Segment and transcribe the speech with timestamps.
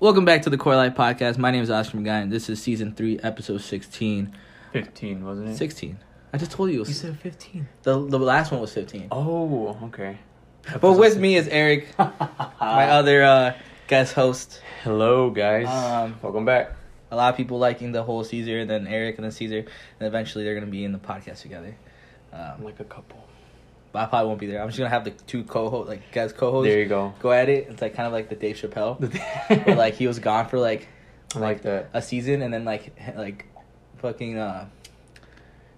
[0.00, 1.38] Welcome back to the Quarter Life Podcast.
[1.38, 4.32] My name is Oscar McGuire, and this is season three, episode 16.
[4.72, 5.56] 15, wasn't it?
[5.56, 5.98] 16.
[6.32, 6.76] I just told you.
[6.76, 7.68] It was, You said 15.
[7.82, 9.08] the, the last one was 15.
[9.10, 10.18] Oh, okay.
[10.80, 13.54] but with me is Eric, my other uh,
[13.88, 14.60] guest host.
[14.84, 15.66] Hello, guys.
[15.66, 16.74] Um, Welcome back.
[17.10, 20.06] A lot of people liking the whole Caesar, and then Eric, and then Caesar, and
[20.06, 21.76] eventually they're going to be in the podcast together.
[22.32, 23.26] Um, like a couple.
[23.98, 24.60] I probably won't be there.
[24.62, 27.12] I'm just going to have the two co-host, like guys co hosts, There you go.
[27.20, 27.68] go at it.
[27.70, 28.98] It's like kind of like the Dave Chappelle,
[29.66, 30.88] where like he was gone for like
[31.34, 31.90] I like that.
[31.92, 33.46] a season and then like like
[33.98, 34.66] fucking uh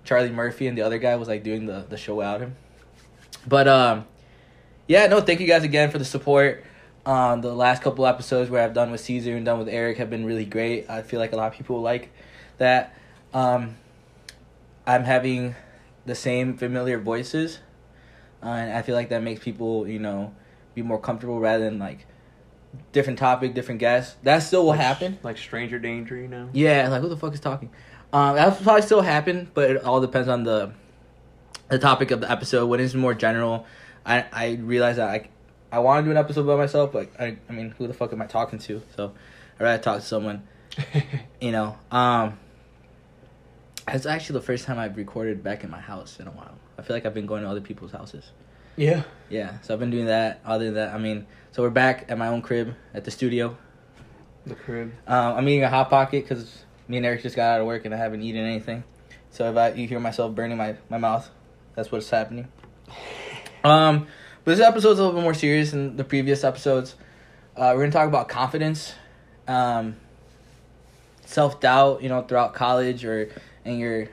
[0.04, 2.56] Charlie Murphy and the other guy was like doing the the show without him.
[3.48, 4.04] But um
[4.87, 6.64] yeah, no, thank you guys again for the support.
[7.06, 10.10] Um the last couple episodes where I've done with Caesar and done with Eric have
[10.10, 10.88] been really great.
[10.90, 12.10] I feel like a lot of people like
[12.59, 12.95] that.
[13.34, 13.76] Um
[14.87, 15.54] I'm having
[16.06, 17.60] the same familiar voices.
[18.42, 20.34] Uh, and I feel like that makes people, you know,
[20.74, 22.06] be more comfortable rather than like
[22.92, 24.16] different topic, different guests.
[24.23, 25.18] That still will Like- happen.
[25.23, 26.48] Like Stranger Danger, you know?
[26.52, 27.70] Yeah, like who the fuck is talking?
[28.12, 30.73] Um, that'll probably still happen, but it all depends on the
[31.68, 32.66] the topic of the episode.
[32.66, 33.66] When it's more general,
[34.04, 35.28] I I realize that I
[35.70, 38.12] I want to do an episode by myself, but I I mean, who the fuck
[38.12, 38.82] am I talking to?
[38.96, 39.12] So
[39.59, 40.43] I'd rather talk to someone,
[41.40, 41.76] you know.
[41.93, 42.38] Um,
[43.95, 46.55] it's actually the first time I've recorded back in my house in a while.
[46.79, 48.30] I feel like I've been going to other people's houses.
[48.77, 49.02] yeah.
[49.29, 50.41] Yeah, so I've been doing that.
[50.45, 53.57] Other than that, I mean, so we're back at my own crib at the studio.
[54.46, 54.93] The crib.
[55.07, 57.85] Um, I'm eating a hot pocket because me and Eric just got out of work
[57.85, 58.83] and I haven't eaten anything.
[59.30, 61.30] So if I you hear myself burning my, my mouth,
[61.77, 62.49] that's what's happening.
[63.63, 64.06] Um,
[64.44, 66.97] but this episode's a little bit more serious than the previous episodes.
[67.56, 68.94] Uh, we're gonna talk about confidence,
[69.47, 69.97] um,
[71.25, 72.03] self doubt.
[72.03, 73.31] You know, throughout college or
[73.64, 74.08] in your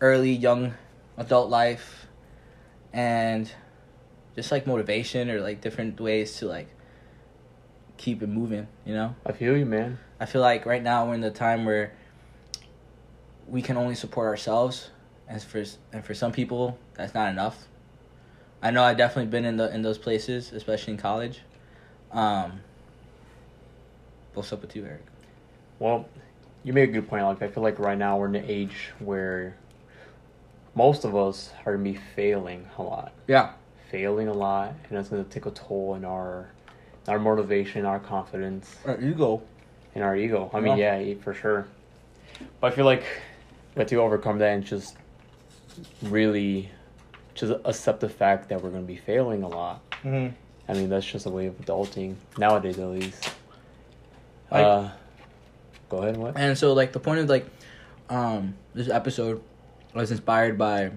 [0.00, 0.74] early young
[1.16, 2.06] adult life,
[2.92, 3.50] and
[4.34, 6.68] just like motivation or like different ways to like
[7.96, 8.66] keep it moving.
[8.84, 9.14] You know.
[9.26, 9.98] I feel you, man.
[10.18, 11.92] I feel like right now we're in the time where
[13.48, 14.90] we can only support ourselves,
[15.28, 17.66] and for and for some people that's not enough.
[18.62, 21.40] I know I've definitely been in the in those places, especially in college.
[22.12, 22.60] Um,
[24.34, 25.04] what's up with you, Eric?
[25.78, 26.08] Well,
[26.64, 27.24] you made a good point.
[27.24, 29.56] Like, I feel like right now we're in an age where
[30.74, 33.12] most of us are going to be failing a lot.
[33.26, 33.52] Yeah,
[33.90, 36.48] Failing a lot, and it's going to take a toll in our
[37.08, 38.76] our motivation, our confidence.
[38.86, 39.42] our ego,
[39.96, 40.48] in our ego.
[40.54, 41.66] I mean, yeah, yeah, for sure.
[42.60, 43.02] But I feel like
[43.74, 44.96] we have to overcome that and just
[46.02, 46.70] really
[47.34, 49.82] just accept the fact that we're going to be failing a lot.
[50.04, 50.34] Mm-hmm.
[50.68, 53.30] I mean, that's just a way of adulting nowadays, at least.
[54.52, 54.88] Like- uh,
[55.90, 56.16] go ahead.
[56.16, 56.36] What?
[56.36, 57.46] And so, like, the point of like,
[58.08, 59.42] um, this episode
[59.94, 60.92] was inspired by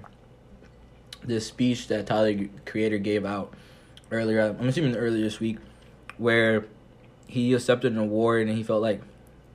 [1.23, 3.53] this speech that Tyler Creator gave out
[4.11, 4.41] earlier.
[4.41, 5.57] I'm assuming earlier this week,
[6.17, 6.65] where
[7.27, 9.01] he accepted an award and he felt like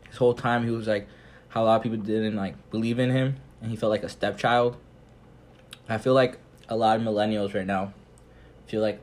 [0.08, 1.06] his whole time he was like
[1.48, 4.08] how a lot of people didn't like believe in him and he felt like a
[4.08, 4.76] stepchild.
[5.88, 6.38] I feel like
[6.68, 7.94] a lot of millennials right now
[8.66, 9.00] feel like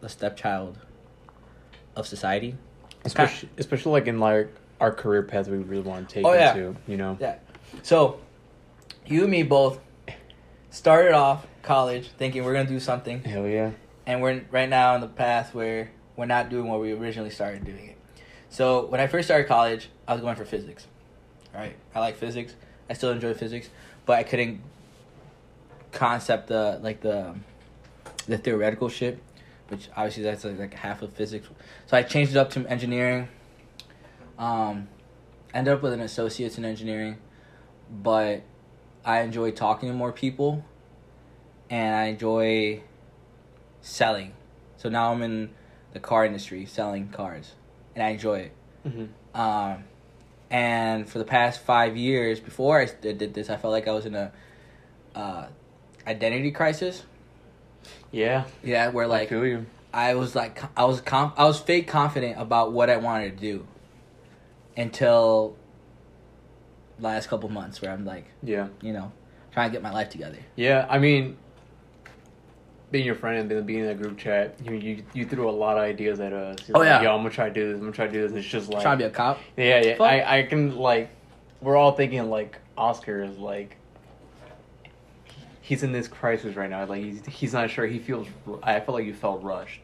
[0.00, 0.78] the stepchild
[1.96, 2.56] of society.
[3.04, 6.54] Especially, especially like in like our career paths we really want to take Oh, yeah.
[6.54, 7.16] into, you know.
[7.20, 7.36] Yeah.
[7.82, 8.20] So,
[9.06, 9.80] you and me both
[10.70, 13.70] started off college thinking we're gonna do something, Hell yeah.
[14.06, 17.64] and we're right now in the path where we're not doing what we originally started
[17.64, 17.96] doing it.
[18.50, 20.86] So when I first started college, I was going for physics.
[21.54, 21.76] Right.
[21.94, 22.54] I like physics.
[22.88, 23.68] I still enjoy physics,
[24.06, 24.60] but I couldn't
[25.92, 27.34] concept the like the
[28.26, 29.18] the theoretical shit,
[29.68, 31.48] which obviously that's like, like half of physics.
[31.86, 33.28] So I changed it up to engineering.
[34.38, 34.88] Um,
[35.52, 37.18] ended up with an associate's in engineering,
[37.90, 38.42] but
[39.04, 40.64] I enjoy talking to more people,
[41.68, 42.82] and I enjoy
[43.80, 44.32] selling.
[44.76, 45.50] So now I'm in
[45.92, 47.52] the car industry selling cars,
[47.94, 48.52] and I enjoy it.
[48.86, 49.40] Mm-hmm.
[49.40, 49.84] Um,
[50.50, 54.06] and for the past five years before I did, this, I felt like I was
[54.06, 54.32] in a
[55.14, 55.46] uh,
[56.06, 57.04] identity crisis.
[58.10, 58.44] Yeah.
[58.62, 59.66] Yeah, where I like you.
[59.92, 63.40] I was like I was com- I was fake confident about what I wanted to
[63.40, 63.66] do
[64.78, 65.56] until
[67.00, 68.68] last couple months where I'm like, Yeah.
[68.80, 69.12] you know,
[69.52, 70.38] trying to get my life together.
[70.56, 71.36] Yeah, I mean,
[72.90, 75.76] being your friend and being in that group chat, you you, you threw a lot
[75.76, 76.56] of ideas at us.
[76.66, 77.02] You're Oh, like, yeah.
[77.02, 77.74] Yo, I'm gonna try to do this.
[77.74, 78.30] I'm gonna try to do this.
[78.30, 79.38] And it's just like, trying to be a cop.
[79.56, 79.96] yeah, yeah.
[79.96, 80.06] Fuck.
[80.06, 81.10] I I can like,
[81.60, 83.76] we're all thinking like Oscar is like,
[85.60, 86.84] he's in this crisis right now.
[86.86, 87.86] Like he's he's not sure.
[87.86, 88.26] He feels.
[88.62, 89.80] I feel like you felt rushed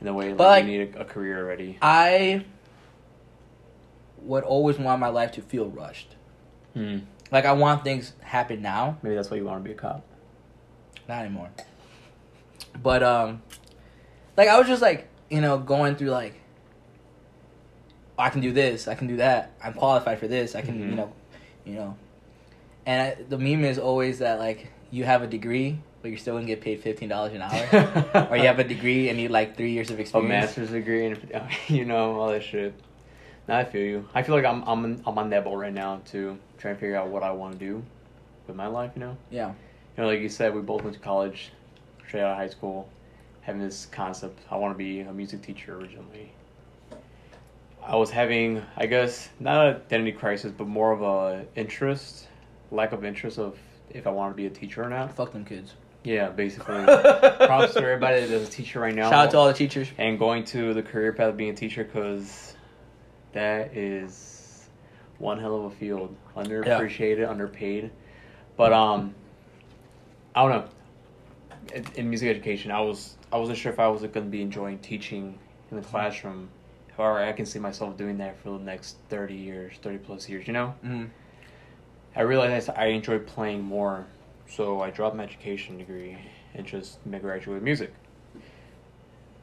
[0.00, 1.78] in the way like, But, like- you need a, a career already.
[1.80, 2.44] I
[4.28, 6.14] would always want my life to feel rushed.
[6.74, 6.98] Hmm.
[7.32, 10.04] Like I want things happen now, Maybe that's why you want to be a cop.
[11.08, 11.50] not anymore.
[12.82, 13.42] But um,
[14.36, 16.34] like I was just like you know going through like
[18.18, 20.74] oh, I can do this, I can do that, I'm qualified for this, I can,
[20.80, 20.90] Mhm.
[20.90, 21.12] you know,
[21.64, 21.96] you know.
[22.86, 26.34] And I, the meme is always that like you have a degree, but you're still
[26.34, 29.56] gonna get paid fifteen dollars an hour, or you have a degree and need like
[29.56, 31.18] three years of experience, a master's degree and
[31.68, 32.74] you know all that shit.
[33.48, 34.08] I feel you.
[34.14, 36.96] I feel like I'm I'm I'm on that boat right now to try and figure
[36.96, 37.82] out what I want to do
[38.46, 38.92] with my life.
[38.94, 41.52] You know, Yeah, you know, like you said, we both went to college,
[42.06, 42.88] straight out of high school,
[43.40, 44.40] having this concept.
[44.50, 46.32] I want to be a music teacher originally.
[47.82, 52.26] I was having, I guess, not an identity crisis, but more of a interest,
[52.70, 53.56] lack of interest of
[53.88, 55.14] if I want to be a teacher or not.
[55.16, 55.72] fuck them kids.
[56.04, 56.84] Yeah, basically.
[56.84, 59.08] Props to everybody that's a teacher right now.
[59.10, 59.88] Shout out to all the teachers.
[59.96, 62.54] and going to the career path of being a teacher because
[63.32, 64.68] that is
[65.18, 66.14] one hell of a field.
[66.36, 67.90] Underappreciated underpaid.
[68.56, 69.14] But um
[70.34, 70.68] i don't know.
[71.74, 74.40] In, in music education i was i wasn't sure if i was going to be
[74.40, 75.38] enjoying teaching
[75.70, 76.48] in the classroom
[76.96, 80.46] or i can see myself doing that for the next 30 years 30 plus years
[80.46, 80.68] you know?
[80.82, 81.06] Hmm
[82.18, 84.04] I realized I enjoyed playing more,
[84.48, 86.18] so I dropped my education degree
[86.52, 87.94] and just graduated music.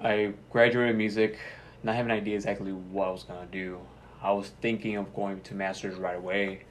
[0.02, 1.38] I graduated music,
[1.86, 3.80] not having an idea exactly what I was gonna do.
[4.22, 6.62] I was thinking of going to masters right away,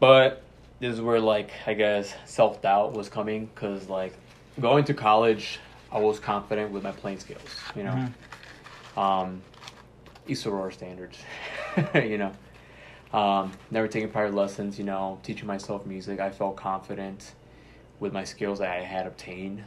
[0.00, 0.42] but
[0.80, 4.14] this is where like I guess self doubt was coming because like
[4.60, 5.60] going to college,
[5.92, 8.08] I was confident with my playing skills, you know,
[9.00, 9.42] um,
[10.26, 11.18] East Aurora standards,
[11.94, 12.32] you know.
[13.12, 16.20] Um, never taking private lessons, you know, teaching myself music.
[16.20, 17.32] I felt confident
[17.98, 19.64] with my skills that I had obtained.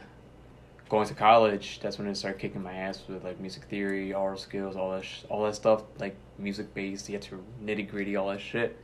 [0.88, 4.38] Going to college, that's when I started kicking my ass with like music theory, aural
[4.38, 7.08] skills, all that, sh- all that stuff, like music based.
[7.08, 8.78] You had to nitty gritty, all that shit.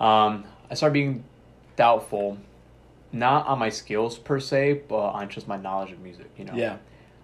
[0.00, 1.24] Um, I started being
[1.76, 2.38] doubtful,
[3.12, 6.30] not on my skills per se, but on just my knowledge of music.
[6.36, 6.54] You know.
[6.54, 6.78] Yeah.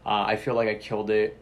[0.06, 1.37] Uh, I feel like I killed it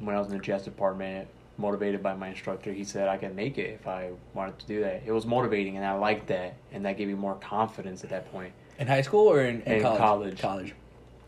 [0.00, 1.28] when I was in the jazz department,
[1.58, 2.72] motivated by my instructor.
[2.72, 5.02] He said I could make it if I wanted to do that.
[5.06, 8.30] It was motivating, and I liked that, and that gave me more confidence at that
[8.30, 8.52] point.
[8.78, 9.98] In high school or in, in, In college?
[9.98, 10.38] college.
[10.40, 10.74] College.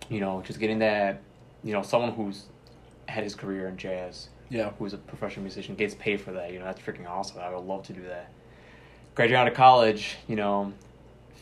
[0.09, 1.21] You know, just getting that,
[1.63, 2.45] you know, someone who's
[3.09, 4.71] had his career in jazz, Yeah.
[4.79, 6.53] who's a professional musician, gets paid for that.
[6.53, 7.41] You know, that's freaking awesome.
[7.41, 8.31] I would love to do that.
[9.15, 10.73] Graduating out of college, you know,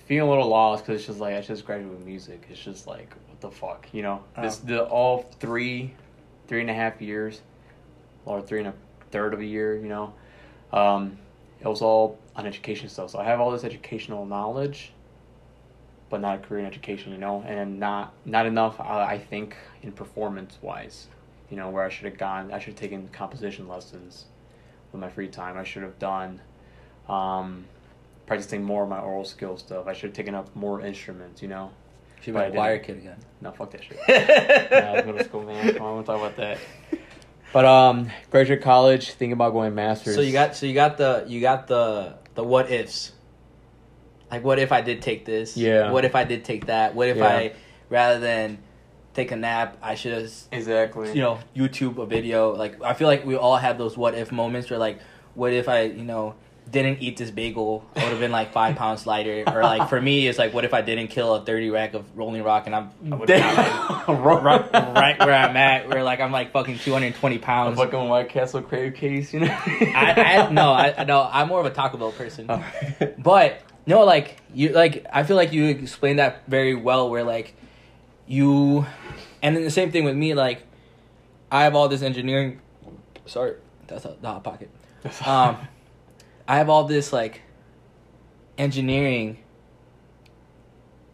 [0.07, 2.47] feeling a little lost because it's just like I just graduated with music.
[2.51, 4.23] It's just like what the fuck, you know?
[4.41, 4.67] This Oh.
[4.69, 5.95] the all three,
[6.49, 7.43] three and a half years,
[8.25, 8.75] or three and a
[9.11, 10.13] third of a year, you know.
[10.73, 11.19] Um,
[11.61, 13.11] it was all on education stuff.
[13.11, 14.93] So I have all this educational knowledge,
[16.09, 18.81] but not a career in education, you know, and not not enough.
[18.81, 21.09] I, I think in performance wise,
[21.51, 22.53] you know, where I should have gone.
[22.53, 24.27] I should have taken composition lessons
[24.93, 25.57] with my free time.
[25.57, 26.41] I should have done
[27.09, 27.65] um,
[28.27, 29.87] practicing more of my aural skill stuff.
[29.87, 31.71] I should have taken up more instruments, you know.
[32.23, 32.87] Should be a choir didn't.
[32.87, 33.19] kid again.
[33.41, 33.99] No, fuck that shit.
[34.09, 35.75] I was middle school, man.
[35.75, 36.59] Come on, we'll talk about that.
[37.53, 40.15] But um, graduate college, thinking about going masters.
[40.15, 43.13] So you got so you got the you got the the what ifs.
[44.31, 45.57] Like what if I did take this?
[45.57, 45.91] Yeah.
[45.91, 46.95] What if I did take that?
[46.95, 47.27] What if Yeah.
[47.29, 47.53] I
[47.89, 48.59] rather than
[49.15, 51.13] take a nap, I should have exactly.
[51.13, 52.55] you know YouTube a video.
[52.55, 54.99] Like I feel like we all have those what if moments where like
[55.35, 56.35] what if I you know
[56.69, 59.45] didn't eat this bagel, I would have been like five pounds lighter.
[59.47, 62.05] Or like for me, it's like what if I didn't kill a thirty rack of
[62.19, 62.91] Rolling Rock and I'm
[63.25, 63.57] Damn.
[64.09, 67.39] right, right where I'm at, where like I'm like fucking two hundred and twenty A
[67.39, 67.79] pounds.
[67.79, 69.47] fucking White Castle crave case, you know.
[69.57, 70.15] I,
[70.49, 72.47] I no, I no, I'm more of a Taco Bell person.
[72.49, 72.65] Oh.
[73.19, 77.09] But no, like you, like I feel like you explained that very well.
[77.09, 77.55] Where like
[78.27, 78.87] you,
[79.43, 80.35] and then the same thing with me.
[80.35, 80.65] Like
[81.51, 82.61] I have all this engineering.
[83.27, 83.55] Sorry,
[83.87, 84.71] that's a, the hot pocket.
[85.25, 85.57] Um,
[86.49, 87.43] I have all this like
[88.59, 89.39] engineering,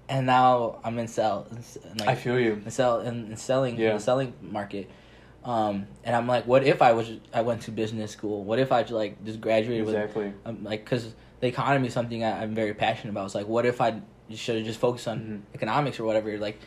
[0.09, 1.47] and now I'm in sell.
[1.99, 2.53] Like, I feel you.
[2.55, 3.95] and sell and, selling Yeah.
[3.95, 4.91] the selling market.
[5.45, 8.45] Um, and I'm like, what if I was I went to business school?
[8.45, 10.33] What if I like just graduated with Exactly.
[10.47, 13.27] um, like because the economy is something I, I'm very passionate about.
[13.27, 15.19] It's like, what if I should have just focused on
[15.51, 15.55] Mhm.
[15.57, 16.39] economics or whatever?
[16.39, 16.59] Like,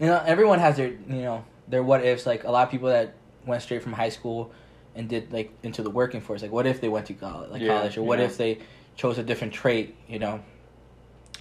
[0.00, 2.24] you know, everyone has their you know their what ifs.
[2.26, 3.14] Like a lot of people that
[3.46, 4.50] went straight from high school
[4.94, 6.40] and did like into the working force.
[6.40, 8.24] Like, what if they went to college, like Yeah, college, or what yeah.
[8.24, 8.58] if they
[8.96, 9.94] chose a different trait?
[10.08, 10.40] You know,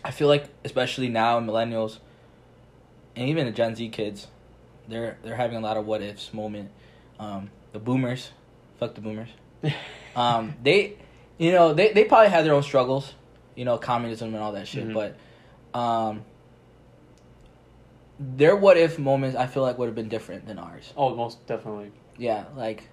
[0.03, 1.99] I feel like especially now millennials
[3.15, 4.27] and even the Gen Z kids,
[4.89, 6.69] they're they're having a lot of what ifs moment.
[7.17, 8.31] Um, the boomers,
[8.77, 9.29] fuck the boomers.
[10.15, 10.97] Um, they,
[11.37, 13.13] you know, they, they probably had their own struggles,
[13.55, 14.87] you know, communism and all that shit.
[14.87, 14.93] Mhm.
[14.93, 16.23] But, um,
[18.19, 20.93] their what if moments I feel like would have been different than ours.
[20.95, 21.91] oh, most definitely.
[22.17, 22.87] Yeah, like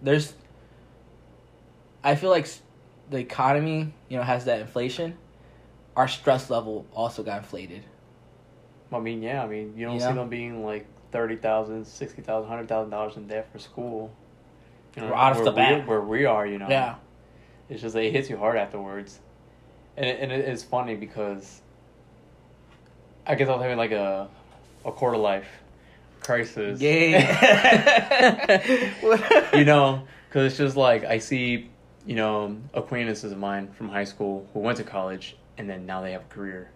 [0.00, 0.32] there's.
[2.04, 2.46] I feel like
[3.10, 5.16] the economy, you know, has that inflation.
[5.96, 7.82] Our stress level also got inflated.
[8.92, 9.42] I mean, yeah.
[9.42, 10.14] I mean, you don't You see know?
[10.16, 14.12] them being like thirty thousand, sixty thousand, hundred thousand dollars in debt for school.
[14.96, 15.86] You know, Right off where the we- bat.
[15.86, 16.68] where we are, you know.
[16.68, 16.96] Yeah.
[17.68, 19.18] It's just like, it hits you hard afterwards,
[19.96, 21.60] and it, and it, it's funny because
[23.26, 24.28] I guess I was having like a
[24.84, 25.48] a quarter life
[26.20, 26.80] crisis.
[26.80, 28.60] Yeah.
[29.56, 31.70] you know, because it's just like I see,
[32.06, 36.02] you know, acquaintances of mine from high school who went to college and then now
[36.02, 36.70] they have a career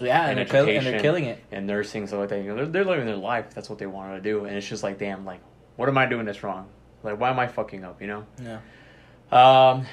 [0.00, 1.42] yeah, in and they're, kill- and they're killing it.
[1.52, 2.38] and nursing stuff like that.
[2.42, 3.52] You know, they're, they're living their life.
[3.54, 5.40] That's what they wanted to do, and it's just like, damn, like,
[5.76, 6.68] what am I doing this wrong?
[7.02, 8.00] Like, why am I fucking up?
[8.00, 8.26] You know.
[8.42, 8.60] Yeah.
[9.30, 9.86] Um,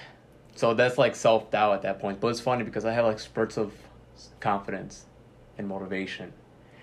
[0.55, 2.19] so that's like self doubt at that point.
[2.19, 3.73] But it's funny because I have like spurts of
[4.39, 5.05] confidence
[5.57, 6.33] and motivation,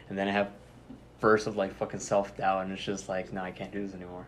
[0.08, 0.50] and then I have
[1.20, 3.94] bursts of like fucking self doubt, and it's just like, no, I can't do this
[3.94, 4.26] anymore.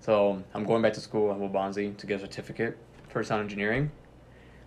[0.00, 2.76] So I'm going back to school at Waubonsee to get a certificate
[3.08, 3.90] for sound engineering,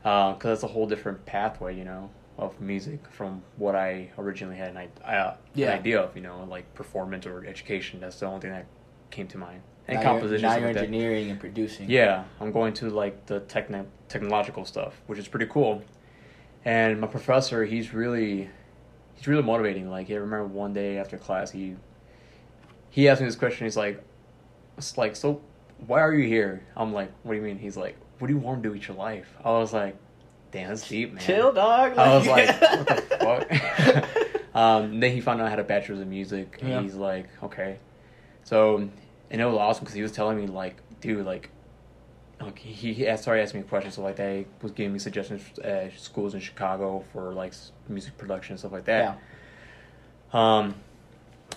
[0.02, 4.76] because that's a whole different pathway, you know, of music from what I originally had
[4.76, 5.72] an, uh, Yeah.
[5.72, 8.00] an idea of, you know, like performance or education.
[8.00, 8.66] That's the only thing that
[9.12, 9.62] came to mind.
[9.88, 10.42] And now composition.
[10.50, 10.84] Now you're like that.
[10.86, 11.90] engineering and producing.
[11.90, 15.82] Yeah, I'm going to like the techno- technological stuff, which is pretty cool.
[16.66, 18.50] And my professor, he's really,
[19.16, 19.90] he's really motivating.
[19.90, 21.76] Like, I remember one day after class, he,
[22.90, 23.66] he asked me this question.
[23.66, 24.04] He's like,
[24.78, 25.42] it's like, so
[25.86, 26.66] why are you here?
[26.76, 27.58] I'm like, what do you mean?
[27.58, 29.28] He's like, what do you want to do with your life?
[29.46, 29.96] I was like,
[30.52, 31.24] damn, that's deep, man.
[31.24, 31.98] Chill, dog.
[31.98, 34.06] I was like, what the
[34.50, 34.56] fuck?
[34.56, 36.82] um, then he found out I had a bachelor's in music, and Yeah.
[36.82, 37.78] he's like, okay.
[38.44, 38.90] So,
[39.32, 41.50] and it was awesome because he was telling me, like, dude, like,
[42.40, 45.42] like he, he asked, started asking me questions, so like, they was giving me suggestions
[45.60, 47.54] at schools in Chicago for like
[47.90, 49.18] music production and stuff like that.
[50.34, 50.58] Yeah.
[50.60, 50.76] Um,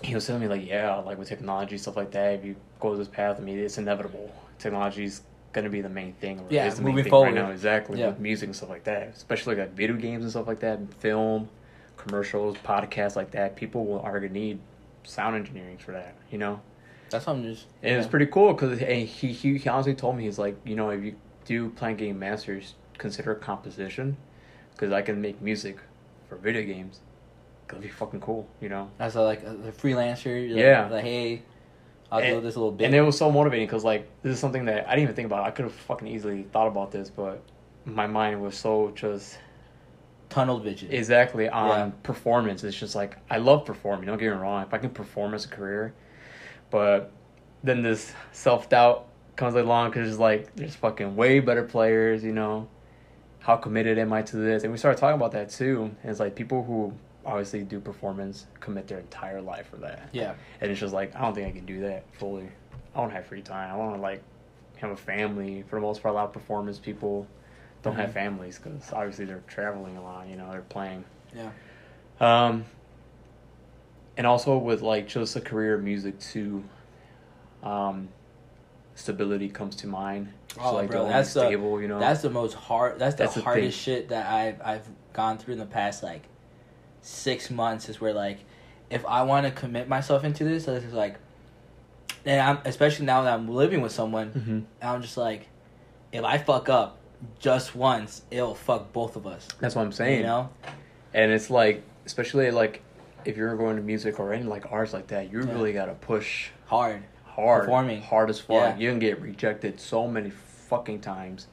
[0.02, 2.96] he was telling me like, yeah, like with technology stuff like that, if you go
[2.96, 4.32] this path, I mean, it's inevitable.
[4.58, 5.22] Technology's
[5.52, 6.38] gonna be the main thing.
[6.40, 7.26] or Yeah, main moving thing forward.
[7.26, 8.08] right now, exactly Yeah.
[8.08, 11.48] with music and stuff like that, especially like video games and stuff like that, film,
[11.96, 13.56] commercials, podcasts like that.
[13.56, 14.60] People will are gonna need
[15.02, 16.60] sound engineering for that, you know.
[17.10, 17.66] That's what I'm just.
[17.82, 20.90] And it's pretty cool because he, he he honestly told me he's like you know
[20.90, 21.14] if you
[21.44, 24.16] do plan game masters consider composition
[24.72, 25.78] because I can make music
[26.28, 27.00] for video games.
[27.66, 28.90] That'd be fucking cool, you know.
[28.98, 30.26] As a like a, a freelancer.
[30.26, 30.88] you're Yeah.
[30.88, 31.42] Like, hey,
[32.10, 32.86] I'll And- do this little bit.
[32.86, 35.26] And it was so motivating because like this is something that I didn't even think
[35.26, 35.44] about.
[35.44, 37.42] I could have fucking easily thought about this, but
[37.84, 39.38] my mind was so just
[40.28, 40.90] tunnel vision.
[40.92, 41.90] exactly on Yeah.
[42.02, 42.62] performance.
[42.64, 44.06] It's just like I love performing.
[44.06, 44.62] Don't get me wrong.
[44.64, 45.94] If I can perform as a career,
[46.70, 47.10] but
[47.62, 52.22] then this self doubt comes along because it's like there's fucking way better players.
[52.24, 52.68] You know,
[53.40, 54.62] how committed am I to this?
[54.62, 55.90] And we started talking about that too.
[56.02, 56.92] And it's like people who
[57.26, 60.08] obviously do performance commit their entire life for that.
[60.12, 60.34] yeah.
[60.60, 62.48] And it's just like I don't think I can do that fully.
[62.94, 63.72] I don't have free time.
[63.72, 64.22] I want to like
[64.76, 65.62] have a family.
[65.68, 67.26] For the most part, a lot of performance people
[67.82, 68.14] don't have Mhm.
[68.14, 70.26] families because obviously they're traveling a lot.
[70.28, 71.04] You know, they're playing.
[71.34, 71.50] Yeah.
[72.20, 72.64] Um,
[74.16, 76.64] and also with like just a career of music too,
[77.62, 78.08] um,
[78.94, 80.32] stability comes to mind.
[80.60, 81.80] Oh, like bro, that's the- stable.
[81.80, 82.98] you know, That's the most hard.
[82.98, 86.22] That's the That's the hardest shit that I've I've gone through in the past like
[87.02, 87.88] six months.
[87.88, 88.38] Is where like
[88.90, 91.16] if I want to commit myself into this, this is like,
[92.26, 94.86] and I'm especially now that I'm living with someone, Mhm.
[94.86, 95.46] I'm just like,
[96.12, 96.98] if I fuck up
[97.38, 99.46] just once, it'll fuck both of us.
[99.60, 100.18] that's what I'm saying.
[100.20, 100.48] You know?
[101.14, 102.82] And it's like, especially like
[103.24, 105.52] if you're going to music or any like arts like that, you Yeah.
[105.52, 107.02] really gotta push Hard.
[107.24, 108.02] hard, Performing.
[108.02, 108.56] hard as fuck.
[108.56, 108.76] Yeah.
[108.76, 111.46] You can get rejected so many fucking times,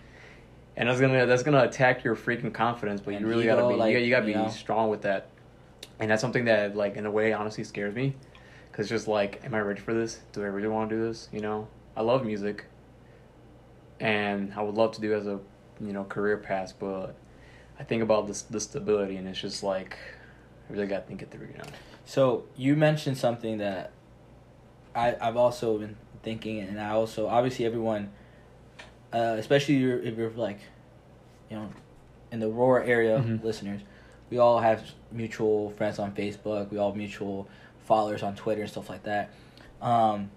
[0.75, 3.01] and that's gonna that's gonna attack your freaking confidence.
[3.01, 4.49] But And you really ego, gotta be like, you, gotta- you gotta you be know?
[4.49, 5.27] strong with that,
[5.99, 8.15] and that's something that like in a way honestly scares me,
[8.71, 10.19] because just like, am I ready for this?
[10.33, 11.29] Do I really want to do this?
[11.31, 12.65] You know, I love music,
[13.99, 15.39] and I would love to do it as a
[15.79, 17.15] you know career path, but
[17.79, 19.97] I think about this the stability, and it's just like
[20.69, 21.47] I really gotta think it through.
[21.47, 21.63] You know.
[22.05, 23.91] So you mentioned something that
[24.95, 28.11] I I've also been thinking, and I also obviously everyone,
[29.13, 30.59] uh, especially you're, if you're like,
[31.49, 31.69] you know,
[32.31, 33.43] in the rural area Mhm.
[33.43, 33.81] listeners,
[34.29, 36.69] we all have mutual friends on Facebook.
[36.71, 37.47] We all have mutual
[37.85, 39.29] followers on Twitter and stuff like that.
[39.81, 40.31] Um,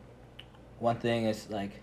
[0.79, 1.81] one thing is like,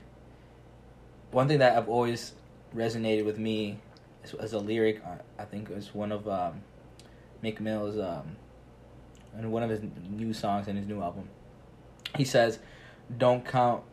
[1.32, 2.34] one thing that I've always
[2.76, 3.80] resonated with me
[4.24, 5.02] as, as a lyric.
[5.06, 6.62] I, I think is one of um,
[7.48, 8.36] Meek Mill's um,
[9.40, 11.30] in one of his new songs in his new album.
[12.18, 12.60] He says,
[13.18, 13.84] "Don't count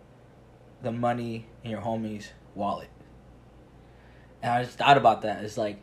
[0.83, 2.89] the money in your homie's wallet."
[4.43, 5.45] And I just thought about that.
[5.45, 5.79] It's like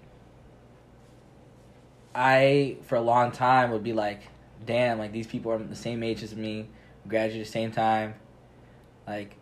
[2.14, 4.24] I, for a long time, would be like,
[4.66, 6.68] "Damn, like these people are the same age as me,
[7.08, 8.16] graduated the same time."
[9.08, 9.38] Like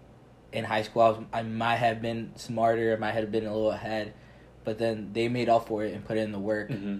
[0.51, 3.51] in high school, I was I might have been smarter, I might have been a
[3.51, 4.13] little ahead,
[4.65, 6.97] but then they made up for it and put in the work Mm-hmm.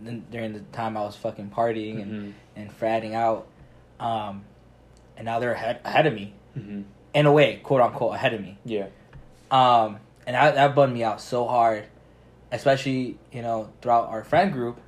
[0.00, 2.30] Then during the time I was fucking partying and, Mm-hmm.
[2.56, 3.46] and fratting out,
[4.00, 4.44] um,
[5.16, 6.34] and now they're ahead, ahead of me.
[6.58, 6.82] Mm-hmm.
[7.14, 8.58] in a way, quote unquote, ahead of me.
[8.64, 8.86] Yeah.
[9.50, 11.84] Um, and that, that bummed me out so hard,
[12.52, 14.78] especially you know throughout our friend group.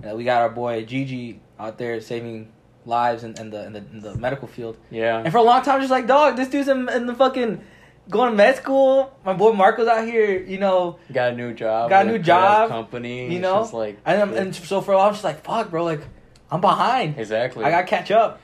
[0.00, 2.50] You know, we got our boy Gigi out there saving
[2.84, 5.18] lives in, in the in the in the medical field, Yeah.
[5.18, 7.62] and for a long time, just like dog, this dude's in, in the fucking
[8.08, 9.16] going to med school.
[9.24, 11.90] My boy Marco's out here, you know, got a new job.
[11.90, 13.32] Got a new job, Company.
[13.32, 13.60] you know?
[13.62, 16.02] just like and I'm, and so for a while, I'm just like fuck, bro, like
[16.50, 17.18] I'm behind.
[17.18, 17.64] exactly.
[17.64, 18.40] I gotta catch up.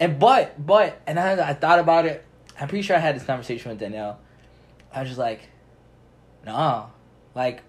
[0.00, 2.24] And but but and I I thought about it.
[2.60, 4.18] I'm pretty sure I had this conversation with Danielle.
[4.92, 5.48] I was just like,
[6.44, 6.86] nah,
[7.34, 7.62] like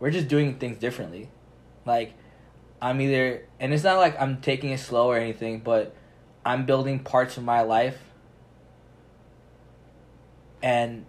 [0.00, 1.30] we're just doing things differently.
[1.84, 2.14] Like
[2.80, 5.94] I'm either and it's not like I'm taking it slow or anything, but
[6.44, 7.98] I'm building parts of my life
[10.62, 11.04] and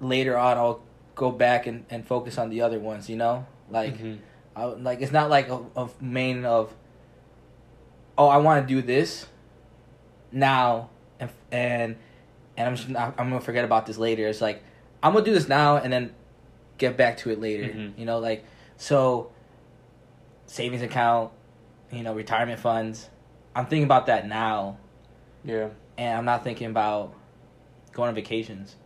[0.00, 0.80] later on I'll
[1.14, 3.46] go back and, and focus on the other ones, you know?
[3.70, 4.18] Like Mhm.
[4.56, 6.72] I, like it's not like a, a main of
[8.16, 9.26] oh I want to do this
[10.32, 10.90] now
[11.20, 11.96] and and
[12.56, 14.26] and I'm just not, I'm gonna forget about this later.
[14.26, 14.62] It's like
[15.02, 16.14] I'm gonna do this now and then
[16.76, 17.64] get back to it later.
[17.72, 17.98] Mhm.
[17.98, 18.44] You know, like
[18.76, 19.30] so
[20.46, 21.32] savings account,
[21.92, 23.08] you know, retirement funds.
[23.54, 24.78] I'm thinking about that now,
[25.44, 25.68] Yeah.
[25.96, 27.12] and I'm not thinking about
[27.92, 28.76] going on vacations.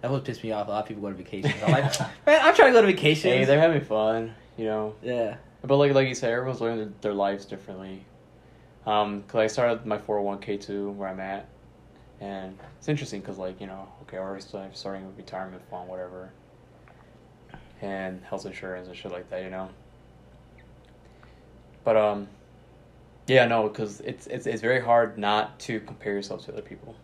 [0.00, 0.68] That would piss me off.
[0.68, 1.54] A lot of people go to vacations.
[1.64, 3.32] I'm like, man, I'm trying to go to vacation.
[3.32, 4.34] Hey, they're having fun.
[4.56, 4.94] You know.
[5.02, 5.36] yeah.
[5.62, 8.04] But like like you said, everyone's living their, their lives differently.
[8.86, 11.46] Um, cause I started my four hundred one k too, where I'm at,
[12.20, 16.30] and it's interesting because like you know, okay, I already starting a retirement fund, whatever,
[17.82, 19.68] and health insurance and shit like that, you know.
[21.84, 22.28] But um,
[23.26, 26.94] yeah, no, because it's it's it's very hard not to compare yourself to other people.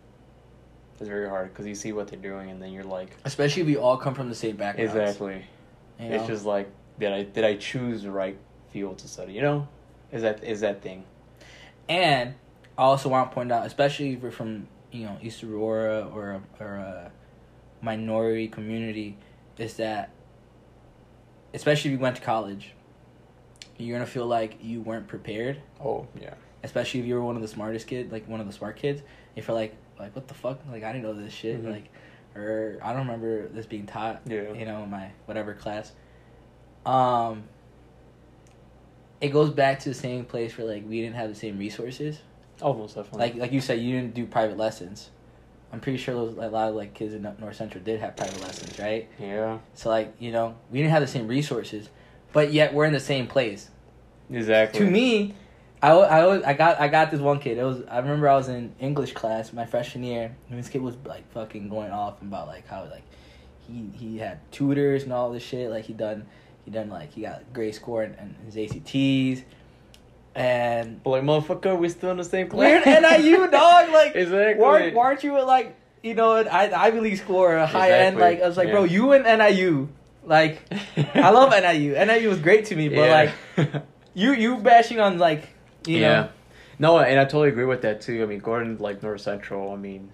[0.99, 3.67] It's very hard because you see what they're doing, and then you're like, Especially if
[3.67, 4.89] we all come from the same background.
[4.89, 5.45] exactly.
[5.99, 6.15] You know?
[6.15, 8.37] It's just like did I did I choose the right
[8.69, 9.33] field to study?
[9.33, 9.67] You know,
[10.11, 11.03] is that is that thing?
[11.89, 12.35] And
[12.77, 16.41] I also want to point out, especially if you're from you know East Aurora or
[16.59, 17.11] or a
[17.81, 19.17] minority community,
[19.57, 20.11] is that
[21.53, 22.73] especially if you went to college,
[23.77, 25.61] you're gonna feel like you weren't prepared.
[25.83, 28.53] Oh yeah, Especially if you were one of the smartest kid, like one of the
[28.53, 29.01] smart kids,
[29.35, 31.71] you feel like like what the fuck, like I didn't know this shit, Mhm.
[31.71, 31.89] like
[32.35, 34.21] or I don't remember this being taught.
[34.25, 34.51] Yeah.
[34.53, 35.91] You know, in my whatever class.
[36.85, 37.43] Um.
[39.21, 42.19] It goes back to the same place where like we didn't have the same resources.
[42.61, 43.19] almost definitely.
[43.19, 45.09] Like like you said, you didn't do private lessons.
[45.71, 48.39] I'm pretty sure those, a lot of like kids in North Central did have private
[48.41, 49.09] lessons, right?
[49.19, 51.89] yeah, So like you know we didn't have the same resources,
[52.33, 53.69] but yet we're in the same place.
[54.29, 54.79] exactly.
[54.85, 55.33] To me,
[55.85, 57.57] I, I, I got I got this one kid.
[57.57, 60.81] It was I remember I was in English class my freshman year, and this kid
[60.81, 63.03] was like fucking going off about like how like
[63.67, 65.69] he he had tutors and all this shit.
[65.69, 66.25] Like he done
[66.63, 69.45] he done like he got a great score and, in his ACTs,
[70.33, 73.19] and but like motherfucker, we still in the same we're class.
[73.19, 73.89] in NIU dog.
[73.91, 74.63] Like exactly.
[74.63, 77.91] why, why aren't you at like you know an I- Ivy League score a high
[77.91, 78.17] end?
[78.17, 79.89] Like I was like, bro, you and NIU.
[80.23, 80.61] Like
[81.13, 81.93] I love NIU.
[81.93, 83.83] NIU was great to me, but like like
[84.15, 85.54] you you bashing on like
[85.87, 86.21] you yeah.
[86.21, 86.29] know
[86.79, 88.21] No, and I totally agree with that too.
[88.23, 90.11] I mean, Gordon, like North Central, I mean,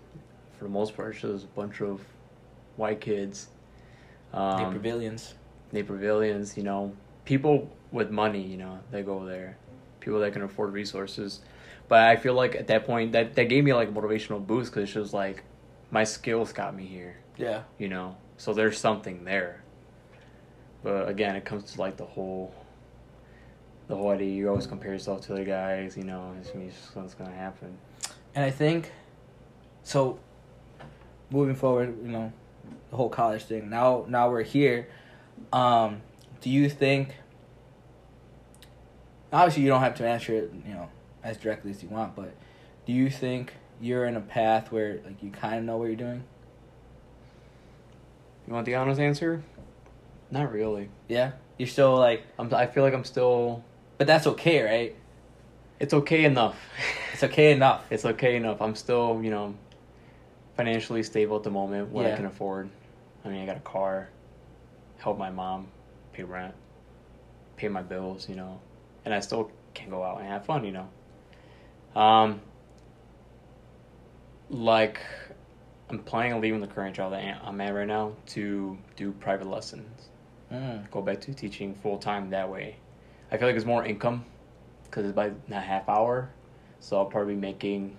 [0.58, 2.02] for the most part, it's just a bunch of
[2.76, 3.48] white kids.
[4.34, 5.34] Um, pavilions.
[5.74, 6.94] Napervillians, you know,
[7.26, 9.58] people with money, you know, they go there.
[10.00, 11.40] People that can afford resources.
[11.88, 14.72] But I feel like at that point, that, that gave me like a motivational boost
[14.72, 15.44] because it's just like,
[15.90, 17.64] my skills got me here, Yeah.
[17.78, 18.16] you know?
[18.38, 19.64] So there's something there.
[20.84, 22.54] But again, it comes to like the whole,
[23.92, 24.28] the idea.
[24.28, 27.36] You always compare yourself to the guys, you know, it's, it's just what's going to
[27.36, 27.78] happen.
[28.34, 28.92] And I think
[29.84, 30.20] so
[31.30, 32.32] moving forward, you know,
[32.90, 33.70] the whole college thing.
[33.70, 34.88] Now now we're here.
[35.52, 36.02] Um,
[36.42, 37.16] do you think
[39.32, 40.90] obviously you don't have to answer it, you know,
[41.24, 42.34] as directly as you want, but
[42.86, 45.96] do you think you're in a path where like you kind of know what you're
[45.96, 46.24] doing?
[48.48, 49.44] You want the honest answer?
[50.30, 50.90] Not really.
[51.08, 51.32] Yeah?
[51.58, 53.64] You're still like I'm, I feel like I'm still,
[54.02, 54.96] but that's okay, right?
[55.80, 56.58] it's okay enough.
[57.14, 57.86] It's okay enough.
[57.92, 58.60] it's okay enough.
[58.60, 59.54] I'm still, you know,
[60.58, 62.14] financially stable at the moment, what Yeah.
[62.14, 62.72] I can afford.
[63.24, 64.10] I mean, I got a car,
[64.98, 65.68] help my mom,
[66.14, 66.56] pay rent,
[67.58, 68.60] pay my bills, you know,
[69.06, 72.02] and I still can go out and have fun, you know.
[72.02, 72.42] Um,
[74.50, 75.00] like,
[75.92, 79.48] I'm planning on leaving the current job that I'm at right now to do private
[79.48, 80.10] lessons.
[80.52, 80.90] Mm.
[80.90, 82.78] Go back to teaching full time that way.
[83.32, 84.26] I feel like it's more income
[84.84, 86.30] because it's by a half hour,
[86.80, 87.98] so I'll probably be making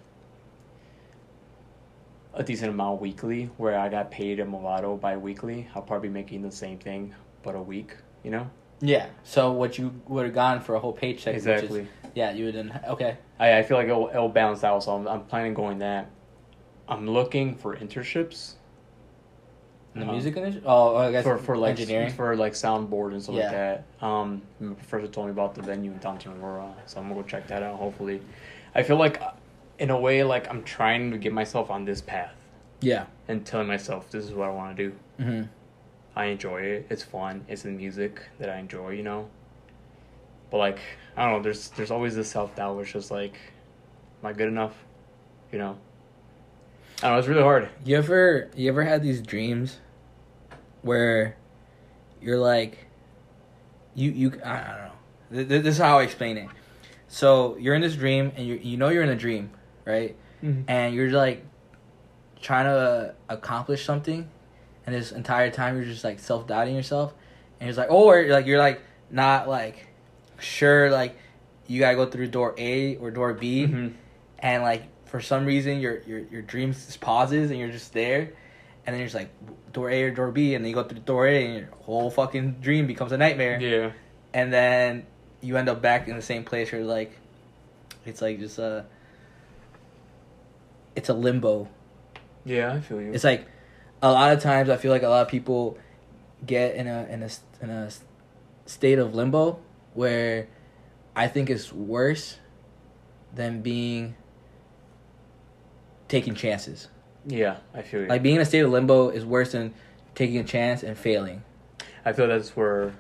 [2.35, 3.51] a decent amount weekly.
[3.57, 7.55] Where I got paid a Movado bi-weekly, I'll probably be making the same thing but
[7.55, 7.95] a week.
[8.23, 9.07] You know Yeah.
[9.25, 11.89] So what you would have gone for a whole paycheck which is- exactly.
[12.15, 13.17] yeah, you would then okay.
[13.41, 16.11] I, I feel like it'll, it'll balance out, so I'm, I'm planning going that.
[16.89, 18.55] I'm looking for internships
[19.95, 20.13] In the Uh-huh.
[20.15, 20.63] music industry?
[20.65, 22.13] Oh, I guess for for like engineering.
[22.13, 23.85] for like soundboard and stuff like that.
[24.01, 27.29] Um, my professor told me about the venue in downtown Aurora, so I'm gonna go
[27.29, 27.77] check that out.
[27.77, 28.23] Hopefully,
[28.75, 29.21] I feel like,
[29.79, 32.35] in a way, like I'm trying to get myself on this path
[32.81, 33.05] yeah.
[33.29, 34.95] and telling myself this is what I want to do.
[35.23, 35.43] hmm
[36.17, 36.87] I enjoy it.
[36.91, 37.45] It's fun.
[37.49, 39.29] It's the music that I enjoy, you know.
[40.51, 40.79] But like,
[41.17, 41.43] I don't know.
[41.43, 43.35] There's there's always this self doubt, which is like,
[44.23, 44.75] am I good enough?
[45.53, 45.77] You know.
[46.99, 47.19] I don't know.
[47.19, 47.69] It's really hard.
[47.85, 49.79] You ever you ever had these dreams
[50.83, 51.37] where
[52.21, 52.87] you're like
[53.95, 54.93] you you I, don't know.
[55.33, 56.49] Th- th- This is how I explain it.
[57.09, 59.51] So you're in this dream and you you know you're in a dream,
[59.85, 60.17] right?
[60.67, 61.45] And you're like
[62.41, 64.29] trying to accomplish something,
[64.87, 67.15] and this entire time you're just like self doubting yourself,
[67.61, 69.87] and you're like, oh, or like you're like not like
[70.41, 71.17] sure like
[71.69, 73.93] you gotta go through door A or door B Mhm.
[74.41, 78.33] and like for some reason your your your dream just pauses and you're just there
[78.87, 79.29] and then you're just like
[79.73, 82.11] door A or door B and then you go through door A and your whole
[82.11, 83.93] fucking dream becomes a nightmare Yeah.
[84.33, 85.07] and then
[85.43, 87.13] you end up back in the same place where like
[88.07, 88.87] it's like just a
[90.97, 91.69] it's a limbo
[92.47, 93.13] Yeah, I feel you.
[93.13, 93.47] it's like
[94.03, 95.77] a lot of times I feel like a lot of people
[96.47, 97.29] get in a in a
[97.61, 97.91] in a
[98.65, 99.59] state of limbo
[99.93, 100.49] where
[101.15, 102.39] I think it's worse
[103.35, 104.15] than being
[106.13, 106.89] taking chances.
[107.27, 108.07] yeah, I feel you.
[108.07, 109.73] Like being in a state of limbo is worse than
[110.15, 111.43] taking a chance and failing.
[112.05, 112.93] I feel that's where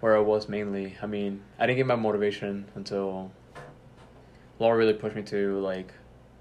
[0.00, 0.96] where I was mainly.
[1.02, 3.30] I mean, I didn't get my motivation until
[4.58, 5.92] Laura really pushed me to like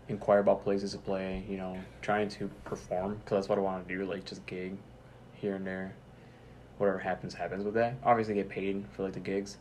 [0.07, 1.43] inquire about places to play.
[1.49, 4.05] You know, trying to perform because that's what I want to do.
[4.05, 4.77] Like just gig
[5.33, 5.93] here and there.
[6.77, 7.95] Whatever happens, happens with that.
[8.03, 9.57] Obviously, get paid for like the gigs.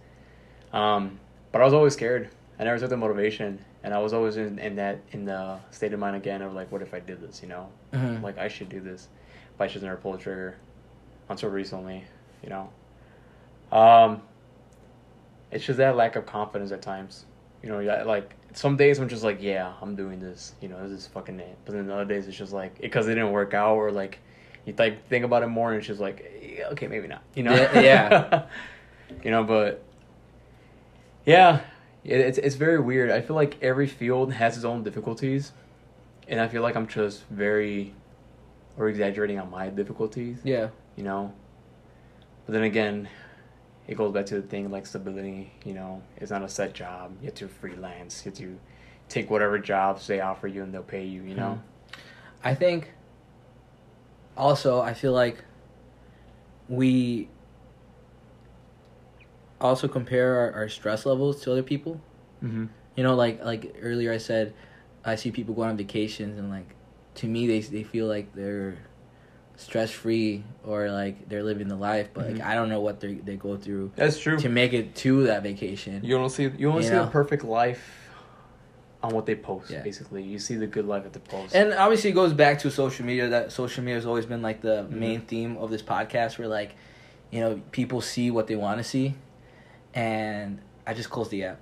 [0.73, 1.19] Um,
[1.51, 2.31] but I was always scared.
[2.59, 5.93] I never took the motivation, and I was always in, in that in the state
[5.93, 7.43] of mind again of like, what if I did this?
[7.43, 8.23] You know, Mhm.
[8.23, 9.09] like I should do this,
[9.57, 10.57] but I should never pull the trigger
[11.29, 12.05] until recently,
[12.43, 12.71] you know.
[13.77, 14.23] Um,
[15.51, 17.25] it's just that lack of confidence at times,
[17.63, 17.79] you know.
[17.81, 21.07] yeah, Like some days I'm just like, yeah, I'm doing this, you know, this is
[21.07, 21.57] fucking it.
[21.65, 24.19] But then the other days it's just like because it didn't work out, or like
[24.67, 27.43] you like think about it more, and it's just like, yeah, okay, maybe not, you
[27.45, 27.55] know.
[27.55, 28.43] Yeah, yeah.
[29.25, 29.83] you know, but
[31.25, 31.61] yeah,
[32.05, 33.11] it, it's it's very weird.
[33.11, 35.53] I feel like every field has its own difficulties,
[36.29, 37.95] and I feel like I'm just very
[38.77, 40.69] or exaggerating on my difficulties, Yeah.
[40.97, 41.33] you know.
[42.47, 43.09] But then again,
[43.87, 45.53] it goes back to the thing like stability.
[45.65, 47.17] You know, it's not a set job.
[47.21, 48.25] You have to freelance.
[48.25, 48.59] You have to
[49.09, 51.23] take whatever jobs they offer you, and they'll pay you.
[51.23, 51.55] You know.
[51.55, 52.01] Hmm.
[52.43, 52.93] I think
[54.37, 55.45] also I feel like
[56.69, 57.29] we
[59.61, 62.01] also compare our, our stress levels to other people.
[62.43, 62.67] Mm-hmm.
[62.97, 64.55] You know, like like earlier I said,
[65.05, 66.75] I see people go on vacations and like
[67.17, 68.79] to me they they feel like they're
[69.57, 72.33] stress free or like they're living the life, but Mhm.
[72.39, 74.39] like I don't know what they they go through That's true.
[74.39, 76.01] to make it to that vacation.
[76.05, 77.05] You don't see you only see know?
[77.05, 77.83] a perfect life
[79.03, 79.71] on what they post.
[79.71, 79.83] Yeah.
[79.83, 81.55] Basically, you see the good life at the post.
[81.55, 83.29] And obviously, it goes back to social media.
[83.29, 84.91] That social media has always been like the Mhm.
[84.91, 86.75] main theme of this podcast, where like,
[87.31, 89.15] you know, people see what they want to see,
[89.95, 91.61] and I just close the app,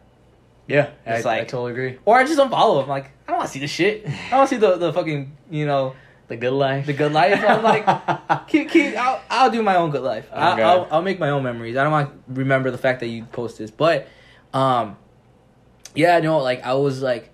[0.67, 1.99] yeah, I, It's I like- totally agree.
[2.05, 2.89] or I just unfollow them.
[2.89, 4.07] Like, I don't want to see this shit.
[4.07, 5.95] I don't want to see the the fucking you know
[6.29, 6.87] The good life.
[6.87, 7.43] the good life.
[7.47, 8.97] I'm like, keep keep.
[8.97, 10.29] I'll I'll do my own good life.
[10.33, 11.77] I'll, I'll I'll make my own memories.
[11.77, 14.07] I don't want to remember the fact that you post this, but,
[14.53, 14.97] um,
[15.95, 17.31] yeah, no, like I was like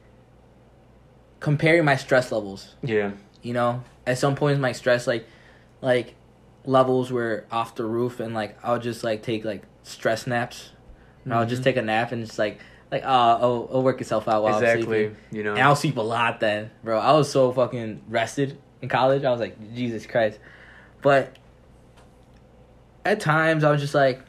[1.41, 3.11] comparing my stress levels yeah.
[3.43, 5.27] you know at some points my stress like
[5.83, 6.15] like
[6.65, 10.71] levels were off the roof and like i'll just like take like stress naps
[11.25, 11.65] and i'll just Mhm.
[11.65, 12.61] take a nap and just like
[12.93, 15.17] like uh it'll, it'll work itself out while i'm sleeping.
[15.33, 15.53] You know.
[15.55, 16.99] and i'll sleep a lot then bro.
[16.99, 20.39] I was so fucking rested in college i was like jesus christ.
[21.03, 21.37] But
[23.05, 24.21] at times i was just like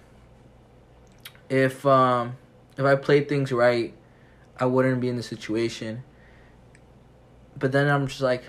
[1.50, 2.36] if um
[2.78, 3.94] if i played things right
[4.60, 6.04] i wouldn't be in the situation.
[7.58, 8.44] But then i'm just like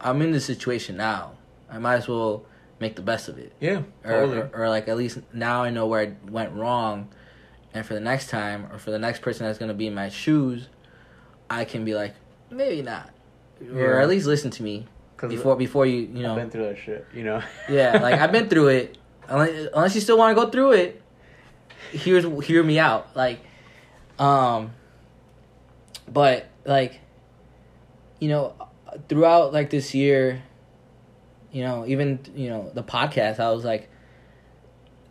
[0.00, 1.32] i'm in this situation now.
[1.70, 2.44] I might as well
[2.80, 3.52] make the best of it.
[3.60, 3.82] Yeah.
[4.04, 7.08] or, or, or like at least now i know where i went wrong
[7.74, 9.94] and for the next time or for the next person that's going to be in
[9.94, 10.68] my shoes
[11.48, 12.14] i can be like
[12.50, 13.10] maybe not
[13.74, 14.86] or at least listen to me
[15.28, 17.06] before before you you know I've been through that shit.
[17.14, 17.42] You know.
[17.68, 18.98] yeah, like I've been through it.
[19.28, 21.02] Unless, unless you still want to go through it,
[21.92, 23.14] here's hear me out.
[23.16, 23.40] Like,
[24.18, 24.72] um,
[26.08, 27.00] but like,
[28.18, 28.54] you know,
[29.08, 30.42] throughout like this year,
[31.52, 33.88] you know, even you know the podcast, I was like,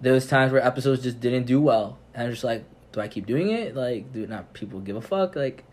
[0.01, 3.25] there was times where episodes just didn't do well, I'm just like, do I keep
[3.25, 3.75] doing it?
[3.75, 5.35] Like, do not people give a fuck?
[5.35, 5.63] Like,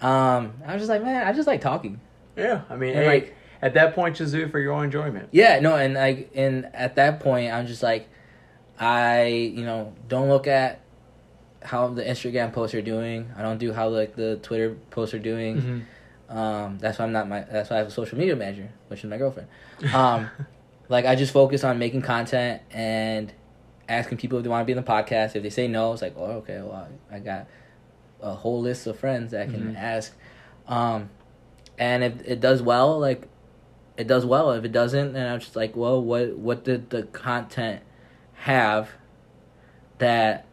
[0.00, 2.00] um, I was just like, man, I just like talking.
[2.36, 4.84] Yeah, I mean, And, hey, like- at that point, just do it for your own
[4.84, 5.28] enjoyment.
[5.32, 8.08] Yeah, no, and like, and at that point, I'm just like,
[8.78, 10.80] I, you know, don't look at
[11.62, 13.30] how the Instagram posts are doing.
[13.36, 15.56] I don't do how like the Twitter posts are doing.
[15.60, 16.38] Mm-hmm.
[16.38, 17.40] Um, that's why I'm not my.
[17.40, 19.48] That's why I have a social media manager, which is my girlfriend.
[19.92, 20.30] Um,
[20.88, 23.30] like I just focus on making content and
[23.90, 25.34] asking people if they want to be in the podcast.
[25.36, 27.46] If they say no, it's like, oh, okay, well, I, I got
[28.22, 29.76] a whole list of friends that can Mhm.
[29.76, 30.14] ask.
[30.68, 31.10] Um,
[31.78, 33.26] and if it does well, like
[33.96, 34.52] it does well.
[34.52, 37.82] If it doesn't, then I'm just like, well, what what did the content
[38.34, 38.90] have
[39.98, 40.46] that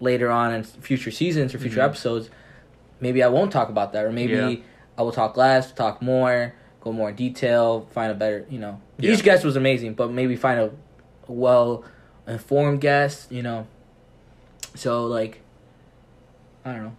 [0.00, 1.84] later on in future seasons or future Mhm.
[1.84, 2.30] episodes,
[3.00, 4.56] maybe I won't talk about that, or maybe Yeah.
[4.96, 8.80] I will talk less, talk more, go more in detail, find a better, you know.
[8.98, 9.12] Yeah.
[9.12, 10.70] Each guest was amazing, but maybe find a
[11.26, 11.84] well
[12.26, 13.66] informed guest, you know.
[14.74, 15.40] So like,
[16.64, 16.96] I don't know.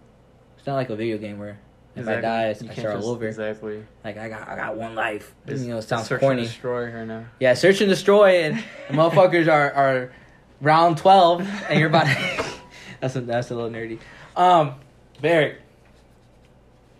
[0.58, 1.58] It's not like a video game where
[1.96, 3.26] if I die, I, start all over.
[3.26, 3.84] Exactly.
[4.04, 5.34] Like I got, I got one life.
[5.46, 6.42] It's you know, it sounds search corny.
[6.42, 7.24] And destroy her now.
[7.40, 10.12] Yeah, search and destroy, and the motherfuckers are are
[10.60, 12.06] round twelve, and you're about.
[12.06, 12.44] To,
[13.00, 13.98] that's a, that's a little nerdy.
[14.36, 14.74] Um,
[15.22, 15.62] Barrett.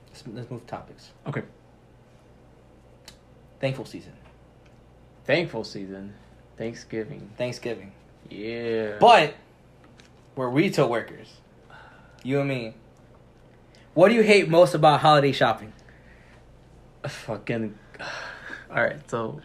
[0.08, 1.10] Let's, let's move topics.
[1.26, 1.42] Okay.
[3.60, 4.12] Thankful season,
[5.24, 6.14] Thankful season,
[6.58, 7.30] Thanksgiving.
[7.36, 7.92] Thanksgiving,
[8.30, 8.96] Yeah.
[9.00, 9.34] but
[10.34, 11.28] we're retail workers.
[12.22, 12.74] You and me.
[13.94, 15.72] What do you hate most about holiday shopping?
[17.06, 17.78] fucking.
[18.70, 19.40] All right, so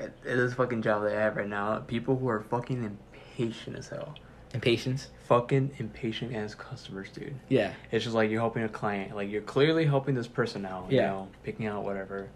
[0.00, 1.78] it, it is fucking job that I have right now.
[1.78, 4.14] People who are fucking impatient as hell.
[4.52, 5.08] Impatience.
[5.28, 7.34] Fucking impatient as customers, dude.
[7.48, 7.72] Yeah.
[7.90, 9.14] It's just like you're helping a client.
[9.16, 10.90] Like you're clearly helping this person out.
[10.90, 11.06] You Yeah.
[11.08, 12.28] know, picking out whatever.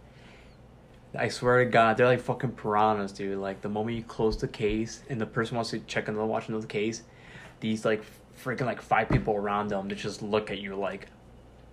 [1.19, 3.39] I swear to God, they're like fucking piranhas, dude.
[3.39, 6.49] Like the moment you close the case and the person wants to check another watch
[6.49, 7.03] another case,
[7.61, 8.05] these like
[8.43, 11.09] freaking like five people around them that just look at you like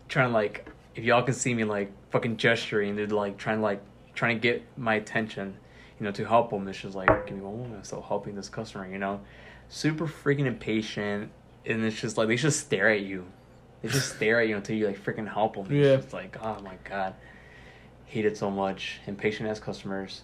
[0.08, 3.63] trying to like if y'all can see me like fucking gesturing, they're like trying to
[3.63, 3.81] like
[4.15, 5.55] trying to get my attention,
[5.99, 6.67] you know, to help them.
[6.67, 9.21] It's just like give me one moment, I'm still helping this customer, you know,
[9.69, 11.31] super freaking impatient,
[11.65, 13.25] and it's just like they just stare at you.
[13.81, 15.67] They just stare at you until you like freaking help them.
[15.69, 15.93] Yeah.
[15.93, 17.13] It's just like oh my god,
[18.15, 19.01] hate it so much.
[19.08, 20.21] Impatient as customers,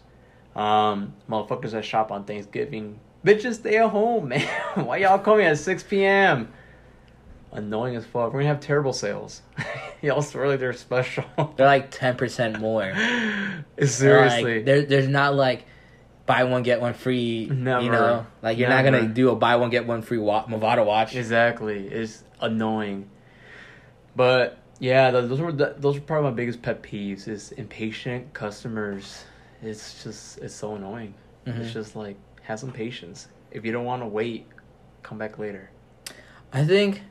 [0.55, 2.99] um, motherfuckers that shop on Thanksgiving.
[3.25, 4.47] Bitches, stay at home, man.
[4.75, 6.51] Why y'all coming at six p.m.?
[7.51, 8.31] Annoying as fuck.
[8.31, 9.41] We're gonna have terrible sales.
[10.01, 11.25] y'all swear like they're special.
[11.57, 12.93] They're like ten percent more.
[13.83, 14.55] Seriously.
[14.55, 15.65] Like, there, there's not like
[16.25, 17.49] buy one get one free.
[17.51, 17.83] Never.
[17.83, 20.85] You know, like you're not gonna do a buy one get one free wa- Movado
[20.85, 21.13] watch.
[21.13, 21.89] Exactly.
[21.89, 23.09] It's annoying.
[24.15, 27.27] But yeah, those were th- those are probably my biggest pet peeves.
[27.27, 29.23] Is impatient customers.
[29.61, 31.13] It's just it's so annoying.
[31.45, 31.59] Mhm.
[31.59, 33.27] It's just like have some patience.
[33.51, 34.47] If you don't want to wait,
[35.03, 35.69] come back later.
[36.51, 37.03] I think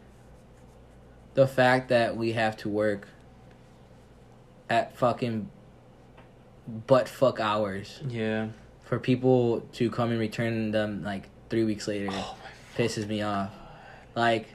[1.35, 3.06] the fact that we have to work
[4.68, 5.48] at fucking
[6.88, 8.48] butt fuck hours Yeah.
[8.83, 12.37] for people to come and return them like three weeks later Oh
[12.76, 13.50] pisses me off.
[14.14, 14.48] Like,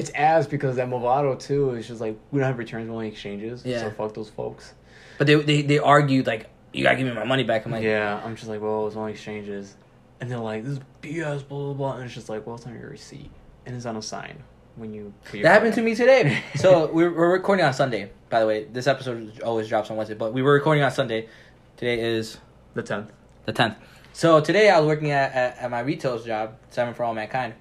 [0.00, 3.08] It's as because that Movado too is just like we don't have returns, we only
[3.08, 3.64] exchanges.
[3.64, 3.80] Yeah.
[3.80, 4.74] So fuck those folks.
[5.18, 7.64] but they they they argued like you gotta give me my money back.
[7.66, 9.76] I'm like, yeah, I'm just like, well, it's only exchanges,
[10.20, 12.66] and they're like, this is BS, blah blah blah, and it's just like, well, it's
[12.66, 13.30] on your receipt,
[13.66, 14.42] and it's on a sign
[14.76, 15.12] when you.
[15.24, 16.42] put your That happened to me today.
[16.56, 18.10] So we're, we're recording on Sunday.
[18.28, 21.28] By the way, this episode always drops on Wednesday, but we were recording on Sunday.
[21.76, 22.38] Today is
[22.74, 23.10] the tenth.
[23.46, 23.76] the tenth.
[24.12, 27.54] So today I was working at, at, at my retail's job, Seven for All Mankind,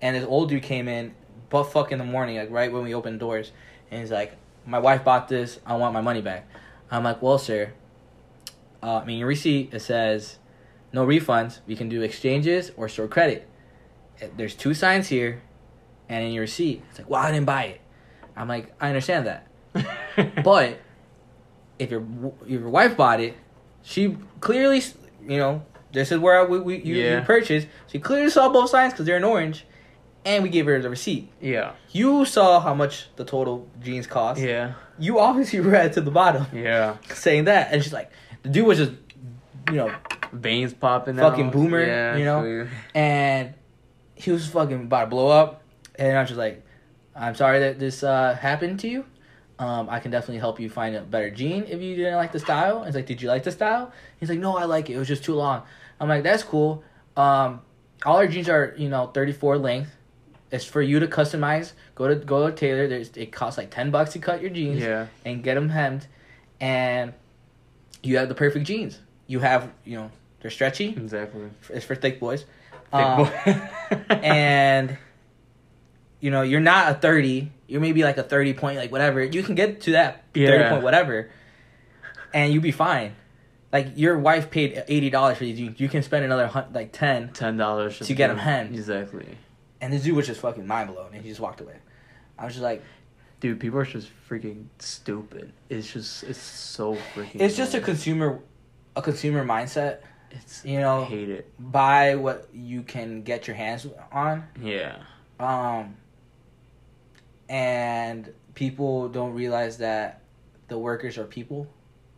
[0.00, 1.14] and this old dude came in,
[1.50, 3.52] butt fuck in the morning, like right when we opened doors,
[3.90, 5.58] and he's like, "My wife bought this.
[5.66, 6.46] I want my money back."
[6.90, 7.72] I'm like, "Well, sir,
[8.82, 10.38] uh, I mean your receipt it says
[10.92, 11.60] no refunds.
[11.66, 13.48] We can do exchanges or store credit.
[14.22, 15.42] Uh, There's two signs here,
[16.08, 17.80] and in your receipt, it's like, well, I didn't buy it.
[18.36, 19.46] I'm like, I understand that,
[20.44, 20.78] but
[21.78, 22.02] if your
[22.44, 23.34] if your wife bought it,
[23.82, 24.82] she clearly,
[25.26, 27.18] you know, this is where we, we you, Yeah.
[27.20, 27.66] you purchased.
[27.88, 29.64] She clearly saw both signs because they're in orange,
[30.24, 31.30] and we gave her the receipt.
[31.40, 34.40] yeah, You saw how much the total jeans cost.
[34.40, 36.96] yeah, You obviously read to the bottom yeah.
[37.12, 38.10] saying that, and she's like,
[38.42, 38.92] the dude was just,
[39.68, 39.94] you know,
[40.32, 41.16] Veins popping.
[41.16, 41.52] Fucking out.
[41.52, 42.68] boomer, Yeah, you know?
[42.94, 43.54] and
[44.14, 45.62] he was fucking about to blow up,
[45.96, 46.64] and I was just like,
[47.14, 49.04] I'm sorry that this uh, happened to you.
[49.56, 52.40] Um, I can definitely help you find a better jean if you didn't like the
[52.40, 52.82] style.
[52.82, 53.92] It's like, did you like the style?
[54.18, 54.94] He's like, no, I like it.
[54.94, 55.62] It was just too long.
[56.00, 56.82] I'm like, that's cool.
[57.16, 57.60] Um,
[58.04, 59.90] all our jeans are you know 34 length.
[60.54, 61.72] It's for you to customize.
[61.94, 62.86] Go to go to tailor.
[62.88, 66.06] There's it costs like 10 bucks to cut your jeans Yeah, and get them hemmed,
[66.60, 67.12] and
[68.02, 68.98] you have the perfect jeans.
[69.26, 70.88] You have you know they're stretchy.
[70.90, 71.48] exactly.
[71.70, 72.42] It's for thick boys.
[72.92, 73.68] Thick Um, boy.
[74.14, 74.96] and
[76.20, 79.42] you know you're not a 30 you're maybe like a 30 point like whatever you
[79.42, 81.30] can get to that 30 point whatever
[82.32, 83.14] and you'd be fine.
[83.72, 85.58] Like your wife paid eighty dollars for these.
[85.58, 88.72] You, you can spend another like ten, Ten dollars To get them hemmed.
[88.74, 89.36] Exactly.
[89.84, 91.76] And the dude was just fucking mind blown, and he just walked away.
[92.38, 92.82] I was just like,
[93.40, 95.52] Dude, people are just freaking stupid.
[95.68, 97.40] It's just it's so freaking.
[97.42, 98.40] it's just a consumer,
[98.96, 99.98] a consumer mindset.
[100.30, 101.52] It's you know- I hate it.
[101.58, 104.44] Buy what you can get your hands on.
[104.60, 104.96] Yeah.
[105.38, 105.96] Um,
[107.48, 110.22] and people don't realize that
[110.68, 111.66] the workers are people,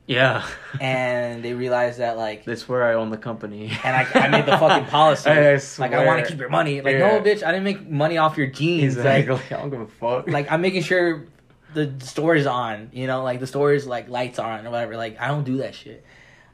[0.07, 0.47] Yeah.
[0.81, 3.71] and they realize that like, That's where I own the company.
[3.85, 5.29] and I, I made the fucking policy.
[5.31, 6.81] I, like I want to keep your money.
[6.81, 7.19] Like Yeah.
[7.19, 8.97] no, bitch, I didn't make money off your jeans.
[8.97, 9.35] Exactly.
[9.35, 10.29] Like, I don't give a fuck.
[10.29, 11.27] like I'm making sure
[11.75, 12.91] the store is on.
[12.93, 14.97] You know, like the store is like lights on or whatever.
[14.97, 16.05] Like I don't do that shit.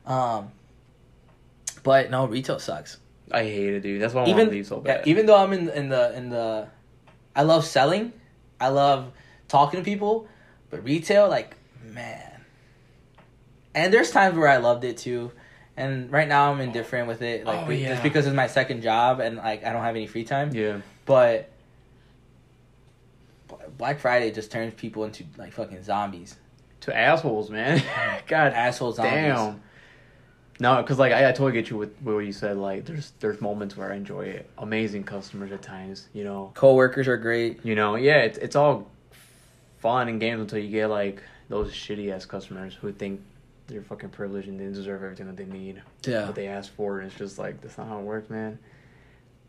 [0.06, 0.50] Um,
[1.82, 2.98] but no, retail sucks.
[3.30, 4.00] I hate it, dude.
[4.00, 5.06] That's why I want to leave so yeah, bad.
[5.06, 6.68] even though I'm in in the in the,
[7.36, 8.12] I love selling,
[8.60, 9.12] I love
[9.48, 10.28] talking to people,
[10.70, 12.31] but retail, like man.
[13.74, 15.32] And there's times where I loved it too,
[15.76, 17.88] and right now I'm indifferent with it, like Oh, yeah.
[17.88, 20.50] just because it's my second job and like I don't have any free time.
[20.54, 20.80] yeah.
[21.06, 21.48] But
[23.78, 26.36] Black Friday just turns people into like fucking zombies,
[26.82, 27.82] To assholes, man.
[28.26, 29.12] God asshole zombies.
[29.12, 29.62] damn.
[30.60, 32.56] No, because like I, I totally get you with what you said.
[32.56, 34.48] Like there's there's moments where I enjoy it.
[34.58, 36.52] Amazing customers at times, you know.
[36.54, 37.64] Coworkers are great.
[37.64, 38.88] You know, yeah, it's it's all
[39.78, 43.20] fun and games until you get like those shitty ass customers who think
[43.72, 45.82] they're fucking privileged and they deserve everything that they need.
[46.06, 46.26] Yeah.
[46.26, 48.58] What they ask for, and it's just like that's not how it works, man.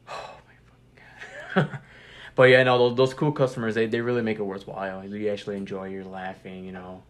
[0.09, 1.79] Oh my fucking god.
[2.35, 5.05] but yeah, no, those, those cool customers, they they really make it worthwhile.
[5.05, 5.89] You actually enjoy.
[5.89, 7.03] You're laughing, you know.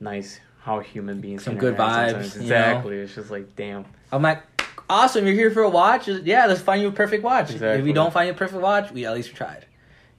[0.00, 2.34] Nice how human beings Some good vibes, sometimes.
[2.34, 2.44] you know?
[2.46, 2.96] Exactly.
[2.98, 3.84] It's just like damn.
[4.12, 4.42] I'm like,
[4.88, 6.06] awesome, you're here for a watch.
[6.08, 7.52] Yeah, let's find you a perfect watch.
[7.52, 9.66] If we don't find you a perfect watch, we at least tried.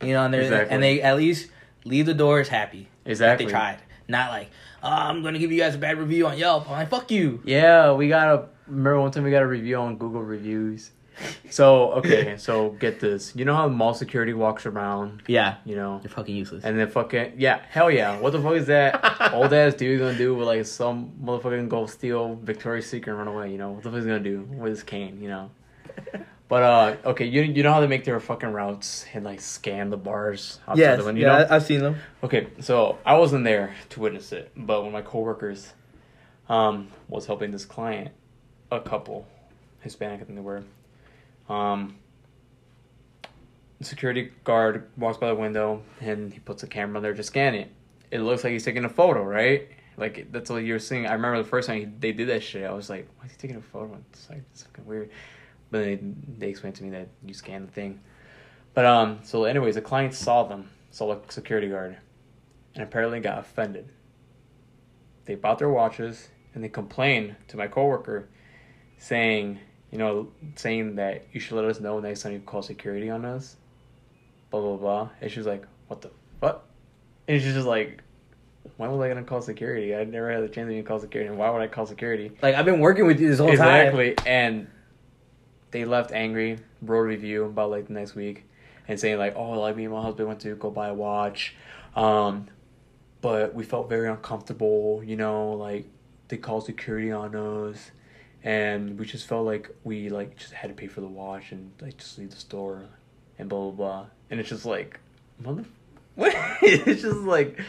[0.02, 0.73] You know, and they Exactly.
[0.73, 1.49] and they at least
[1.86, 2.89] leave the doors happy.
[3.06, 3.45] Exactly.
[3.45, 3.80] They tried.
[4.07, 4.49] Not like,
[4.83, 6.65] oh, I'm gonna give you guys a bad review on Yelp.
[6.67, 7.41] I'm like, fuck you.
[7.45, 10.91] Yeah, we got a remember one time we got a review on Google reviews.
[11.51, 13.35] So okay, so get this.
[13.35, 16.63] You know how mall security walks around, Yeah, you know, you're fucking useless.
[16.63, 18.19] and then fucking yeah, hell yeah.
[18.19, 21.91] What the fuck is that old ass dude gonna do with like some motherfucking gold
[21.91, 23.51] steal Victoria's Secret and run away?
[23.51, 25.21] You know what the fuck is he gonna do with his cane?
[25.21, 25.51] You know.
[26.47, 29.89] But uh, okay, you you know how they make their fucking routes and like scan
[29.89, 31.21] the bars outside yes, the window.
[31.21, 31.47] You yeah, know?
[31.49, 31.95] I've seen them.
[32.21, 35.73] Okay, so I wasn't there to witness it, but one of my coworkers
[36.49, 38.12] um, was helping this client,
[38.71, 39.25] a couple,
[39.79, 40.63] Hispanic, I think they were.
[41.49, 41.95] Um,
[43.82, 47.71] security guard walks by the window and he puts a camera there to scan it.
[48.12, 49.69] It looks like he's taking a photo, right?
[49.97, 51.06] Like that's what you're seeing.
[51.06, 52.63] I remember the first time he, they did that shit.
[52.63, 55.12] I was like, "Why is he taking a photo?" It's like it's fucking weird.
[55.73, 55.99] But they,
[56.38, 57.99] they explained to me that you scan the thing.
[58.75, 61.97] But um, so anyways, the client saw them, saw a security guard,
[62.75, 63.89] and apparently got offended.
[65.25, 68.29] They bought their watches and they complained to my coworker,
[68.99, 73.09] saying, you know, saying that you should let us know next time you call security
[73.09, 73.55] on us.
[74.51, 75.09] Blah blah blah.
[75.21, 76.65] And she was like, "What the what?"
[77.27, 78.03] And she's just like,
[78.77, 79.95] "Why was I gonna call security?
[79.95, 81.29] I never had the chance to even call security.
[81.29, 83.88] And why would I call security?" Like I've been working with you this whole time.
[83.88, 84.15] exactly.
[84.27, 84.67] And
[85.73, 88.45] they left angry, wrote a review about like the next week,
[88.88, 91.55] and saying like, "Oh, like me and my husband went to go buy a watch,
[91.95, 92.47] um,
[93.21, 95.01] but we felt very uncomfortable.
[95.03, 95.86] You know, like
[96.29, 97.91] they called security on us,
[98.43, 101.71] and we just felt like we like just had to pay for the watch and
[101.81, 102.83] like just leave the store,
[103.39, 104.05] and blah blah blah.
[104.29, 104.99] And it's just like,
[105.39, 105.65] mother,
[106.15, 106.33] what?
[106.62, 107.59] it's just like."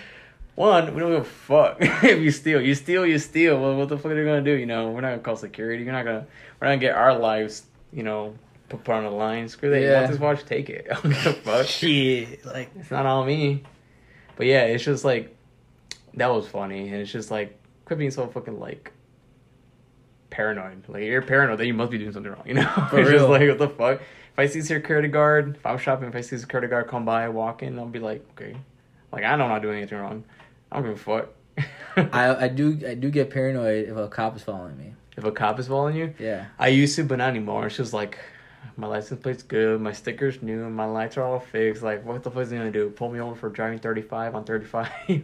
[0.57, 2.61] One, we don't give a fuck if you steal.
[2.61, 3.61] You steal, you steal.
[3.61, 4.53] Well, what the fuck are they gonna do?
[4.53, 5.83] You know, we're not gonna call security.
[5.83, 6.29] You're not gonna.
[6.61, 7.65] We're not gonna get our lives.
[7.95, 8.35] You know,
[8.69, 9.49] put, put on the line.
[9.49, 9.81] Screw that.
[9.81, 10.01] You Yeah.
[10.01, 10.45] want this watch?
[10.45, 10.89] Take it.
[10.91, 11.67] I don't give a fuck.
[11.67, 13.63] Shit, like It's not all me.
[14.37, 15.35] But yeah, it's just like
[16.15, 18.93] that was funny, and it's just like quit being so fucking like
[20.31, 20.85] paranoid.
[20.89, 22.43] Like you're paranoid that you must be doing something wrong.
[22.47, 24.01] You know, For it's just like what the fuck.
[24.01, 27.29] If I see security guard, if I'm shopping, if I see security guard come by,
[27.29, 28.57] walk in, I'll be like, okay,
[29.13, 30.25] like I know I'm not doing anything wrong.
[30.73, 31.29] I don't give a fuck.
[32.13, 34.95] I I do I do get paranoid if a cop is following me.
[35.17, 36.47] If a cop is following you, Yeah.
[36.59, 37.67] I used to, but not anymore.
[37.67, 38.19] It's just like
[38.77, 41.83] my license plate's good, my sticker's new, my lights are all fixed.
[41.83, 42.91] Like, what the fuck is he gonna do?
[42.91, 44.89] Pull me over for driving 35 on 35?
[45.09, 45.23] you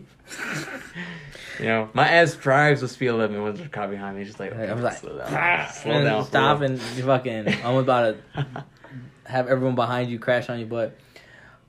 [1.61, 4.25] know, my ass drives with speed limit when there's a cop behind me.
[4.25, 7.03] Just like, I was like, slow down, "Ah," slow and down, stop, slow and you
[7.05, 7.49] fucking.
[7.65, 8.47] I'm about to
[9.27, 10.97] have everyone behind you crash on you, but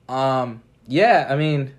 [0.08, 1.26] um, yeah.
[1.28, 1.74] I mean,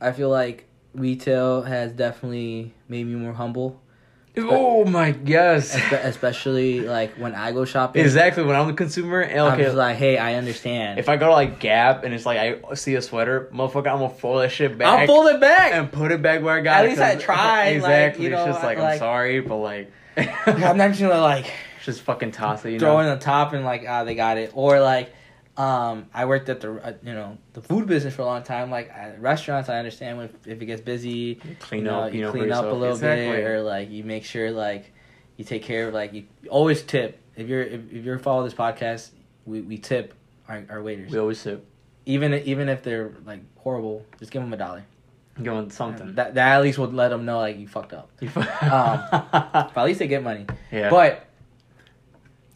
[0.00, 3.79] I feel like retail has definitely made me more humble.
[4.48, 5.74] Oh my yes.
[5.74, 8.02] Espe- especially like when I go shopping.
[8.02, 9.22] Exactly when I'm the consumer.
[9.22, 10.98] I'm Okay, just like, hey, I understand.
[10.98, 13.98] if I go to like Gap and it's like I see a sweater, motherfucker, I'm
[13.98, 15.00] gonna fold that shit back.
[15.00, 15.72] I'll fold it back.
[15.74, 16.78] and put it back where I got it.
[16.78, 16.88] At it.
[16.90, 18.24] least I tried, like, Exactly.
[18.24, 19.92] you know, it's just like, like- I'm sorry, but like,
[20.46, 21.50] I'm not just gonna like
[21.84, 22.72] just fucking toss it.
[22.72, 23.12] You throw it know.
[23.12, 25.12] in the top and like ah they got it or like
[25.56, 28.70] um I worked at the uh, you know the food business for a long time
[28.70, 32.20] like at restaurants I understand when if it gets busy clean you know, up, you,
[32.20, 33.26] you know, clean up a little exactly.
[33.26, 34.92] bit or like you make sure like
[35.36, 37.18] you take care of like you always tip.
[37.34, 39.10] If you're if, if you're follow this podcast
[39.46, 40.12] we, we tip
[40.48, 41.10] our, our waiters.
[41.10, 41.64] We always tip,
[42.04, 44.84] even even if they're like horrible just give them a dollar.
[45.42, 46.16] Going something.
[46.16, 48.10] that that at least would let them know like you fucked up.
[48.20, 48.42] You um,
[49.00, 50.44] but at least they get money.
[50.70, 50.90] Yeah.
[50.90, 51.26] But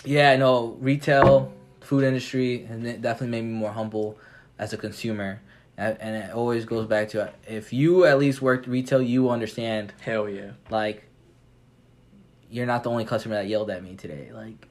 [0.04, 1.53] yeah, no, retail,
[1.84, 4.18] food industry, and it definitely made me more humble
[4.58, 5.40] as a consumer.
[5.76, 10.28] And it always goes back to if you at least worked retail, you understand hell
[10.28, 10.52] yeah.
[10.70, 11.04] like
[12.48, 14.30] you're not the only customer that yelled at me today.
[14.32, 14.68] Like,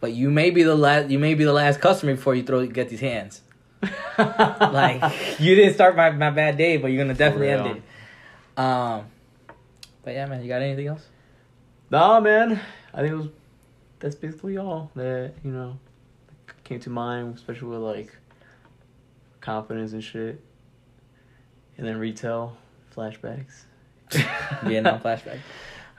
[0.00, 1.10] but you may be the last.
[1.10, 3.42] You may be the last customer before you throw get these hands.
[4.16, 5.02] Like
[5.40, 7.82] you didn't start my, my bad day, but you're gonna definitely end it.
[8.56, 9.06] Um,
[10.02, 11.04] but yeah, man, you got anything else?
[11.90, 12.60] Nah, man.
[12.92, 13.28] I think it was.
[13.98, 15.78] That's basically all that you know
[16.64, 18.16] came to mind, especially with like
[19.40, 20.40] confidence and shit.
[21.76, 22.56] And then retail
[22.94, 23.62] flashbacks.
[24.12, 25.38] Yeah, Vietnam flashback.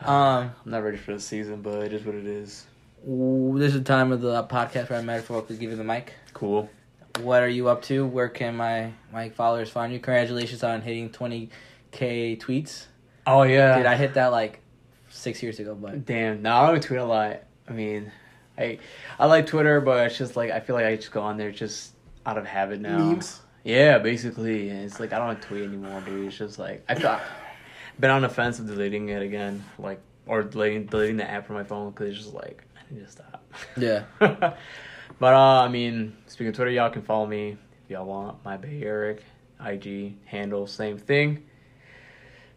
[0.01, 0.51] Um.
[0.65, 2.65] I'm not ready for the season, but it is what it is.
[3.07, 6.13] Ooh, This is the time of the podcast where I metaphorically give you the mic.
[6.33, 6.69] Cool.
[7.21, 8.05] What are you up to?
[8.05, 9.99] Where can my my followers find you?
[9.99, 11.49] Congratulations on hitting 20k
[12.41, 12.87] tweets.
[13.25, 13.77] Oh yeah.
[13.77, 14.59] Dude, I hit that like
[15.09, 16.41] six years ago, but Damn.
[16.41, 17.39] No, I don't tweet a lot.
[17.69, 18.11] I mean,
[18.57, 18.79] I
[19.19, 21.51] I like Twitter, but it's just like I feel like I just go on there
[21.51, 21.93] just
[22.25, 22.97] out of habit now.
[22.97, 23.41] Memes?
[23.63, 24.69] Yeah, basically.
[24.69, 26.27] It's like I don't tweet anymore, dude.
[26.27, 27.19] It's just like I feel
[27.99, 31.55] been on the fence of deleting it again, like or deleting deleting the app from
[31.55, 33.43] my phone because it's just like I need to stop.
[33.77, 34.03] yeah.
[34.19, 38.43] but uh, I mean, speaking of Twitter, y'all can follow me if y'all want.
[38.43, 39.23] My Bae Eric,
[39.63, 41.45] IG handle, same thing.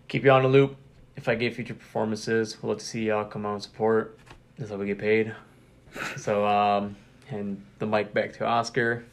[0.08, 0.76] Keep you on the loop.
[1.16, 4.18] If I get future performances, we'll let to see y'all come out and support.
[4.56, 5.34] That's how we get paid.
[6.16, 6.96] So um,
[7.30, 9.04] and the mic back to Oscar.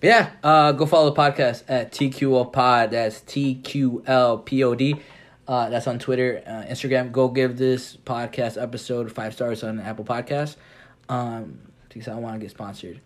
[0.00, 2.92] Yeah, uh, go follow the podcast at TQL Pod.
[2.92, 4.96] That's T Q L P O D.
[5.46, 7.10] Uh, that's on Twitter, uh, Instagram.
[7.10, 10.56] Go give this podcast episode five stars on Apple Podcasts.
[11.08, 13.00] Um, because I want to get sponsored.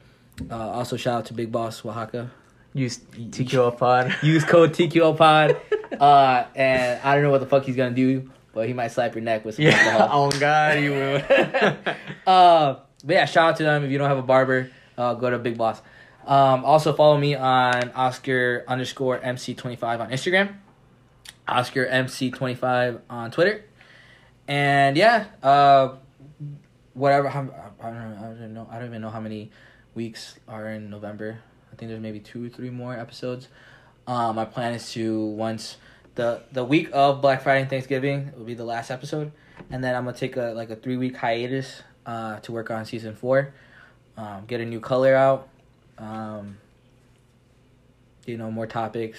[0.51, 2.31] Uh, also, shout out to Big Boss Oaxaca.
[2.75, 4.15] Use TQL Pod.
[4.23, 5.57] Use code TQL Pod.
[5.93, 9.15] Uh, and I don't know what the fuck he's gonna do, but he might slap
[9.15, 10.27] your neck with some Yeah, alcohol.
[10.35, 11.17] oh God, he will.
[12.27, 13.85] uh, but yeah, shout out to them.
[13.85, 15.81] If you don't have a barber, uh, go to Big Boss.
[16.27, 20.55] Um, also follow me on Oscar underscore MC twenty five on Instagram,
[21.49, 23.65] Oscar MC twenty five on Twitter,
[24.47, 25.97] and yeah, uh,
[26.95, 27.29] whatever.
[27.29, 28.69] I don't, know, I don't even know.
[28.71, 29.51] I don't even know how many
[29.95, 31.39] weeks are in November.
[31.73, 33.49] I think there's maybe two, three more episodes.
[34.07, 35.77] Um, my plan is to once
[36.15, 39.33] the the week of Black Friday and Thanksgiving will be the last episode,
[39.71, 42.85] and then I'm gonna take a like a three week hiatus uh, to work on
[42.85, 43.55] season four,
[44.17, 45.49] um, get a new color out,
[45.99, 46.59] um,
[48.27, 49.19] you know more topics,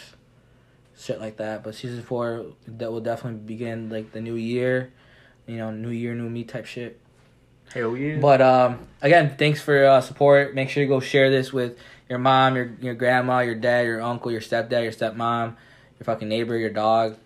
[0.98, 1.64] shit like that.
[1.64, 4.92] But season four that will definitely begin like the new year,
[5.48, 7.00] you know, new year, new me type shit.
[7.74, 8.20] Hell yeah.
[8.20, 10.54] But um, again, thanks for uh, support.
[10.54, 11.78] Make sure you go share this with
[12.08, 15.56] your mom, your your grandma, your dad, your uncle, your stepdad, your stepmom,
[16.00, 17.18] your fucking neighbor, your dog.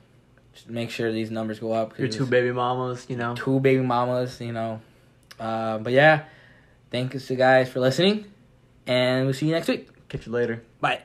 [0.53, 1.97] Just make sure these numbers go up.
[1.99, 3.35] Your two baby mamas, you know.
[3.35, 4.81] two baby mamas, you know.
[5.39, 6.25] Uh, but yeah,
[6.89, 8.25] thanks to guys for listening,
[8.87, 9.87] and we'll see you next week.
[10.09, 10.63] Catch you later.
[10.81, 11.03] Bye.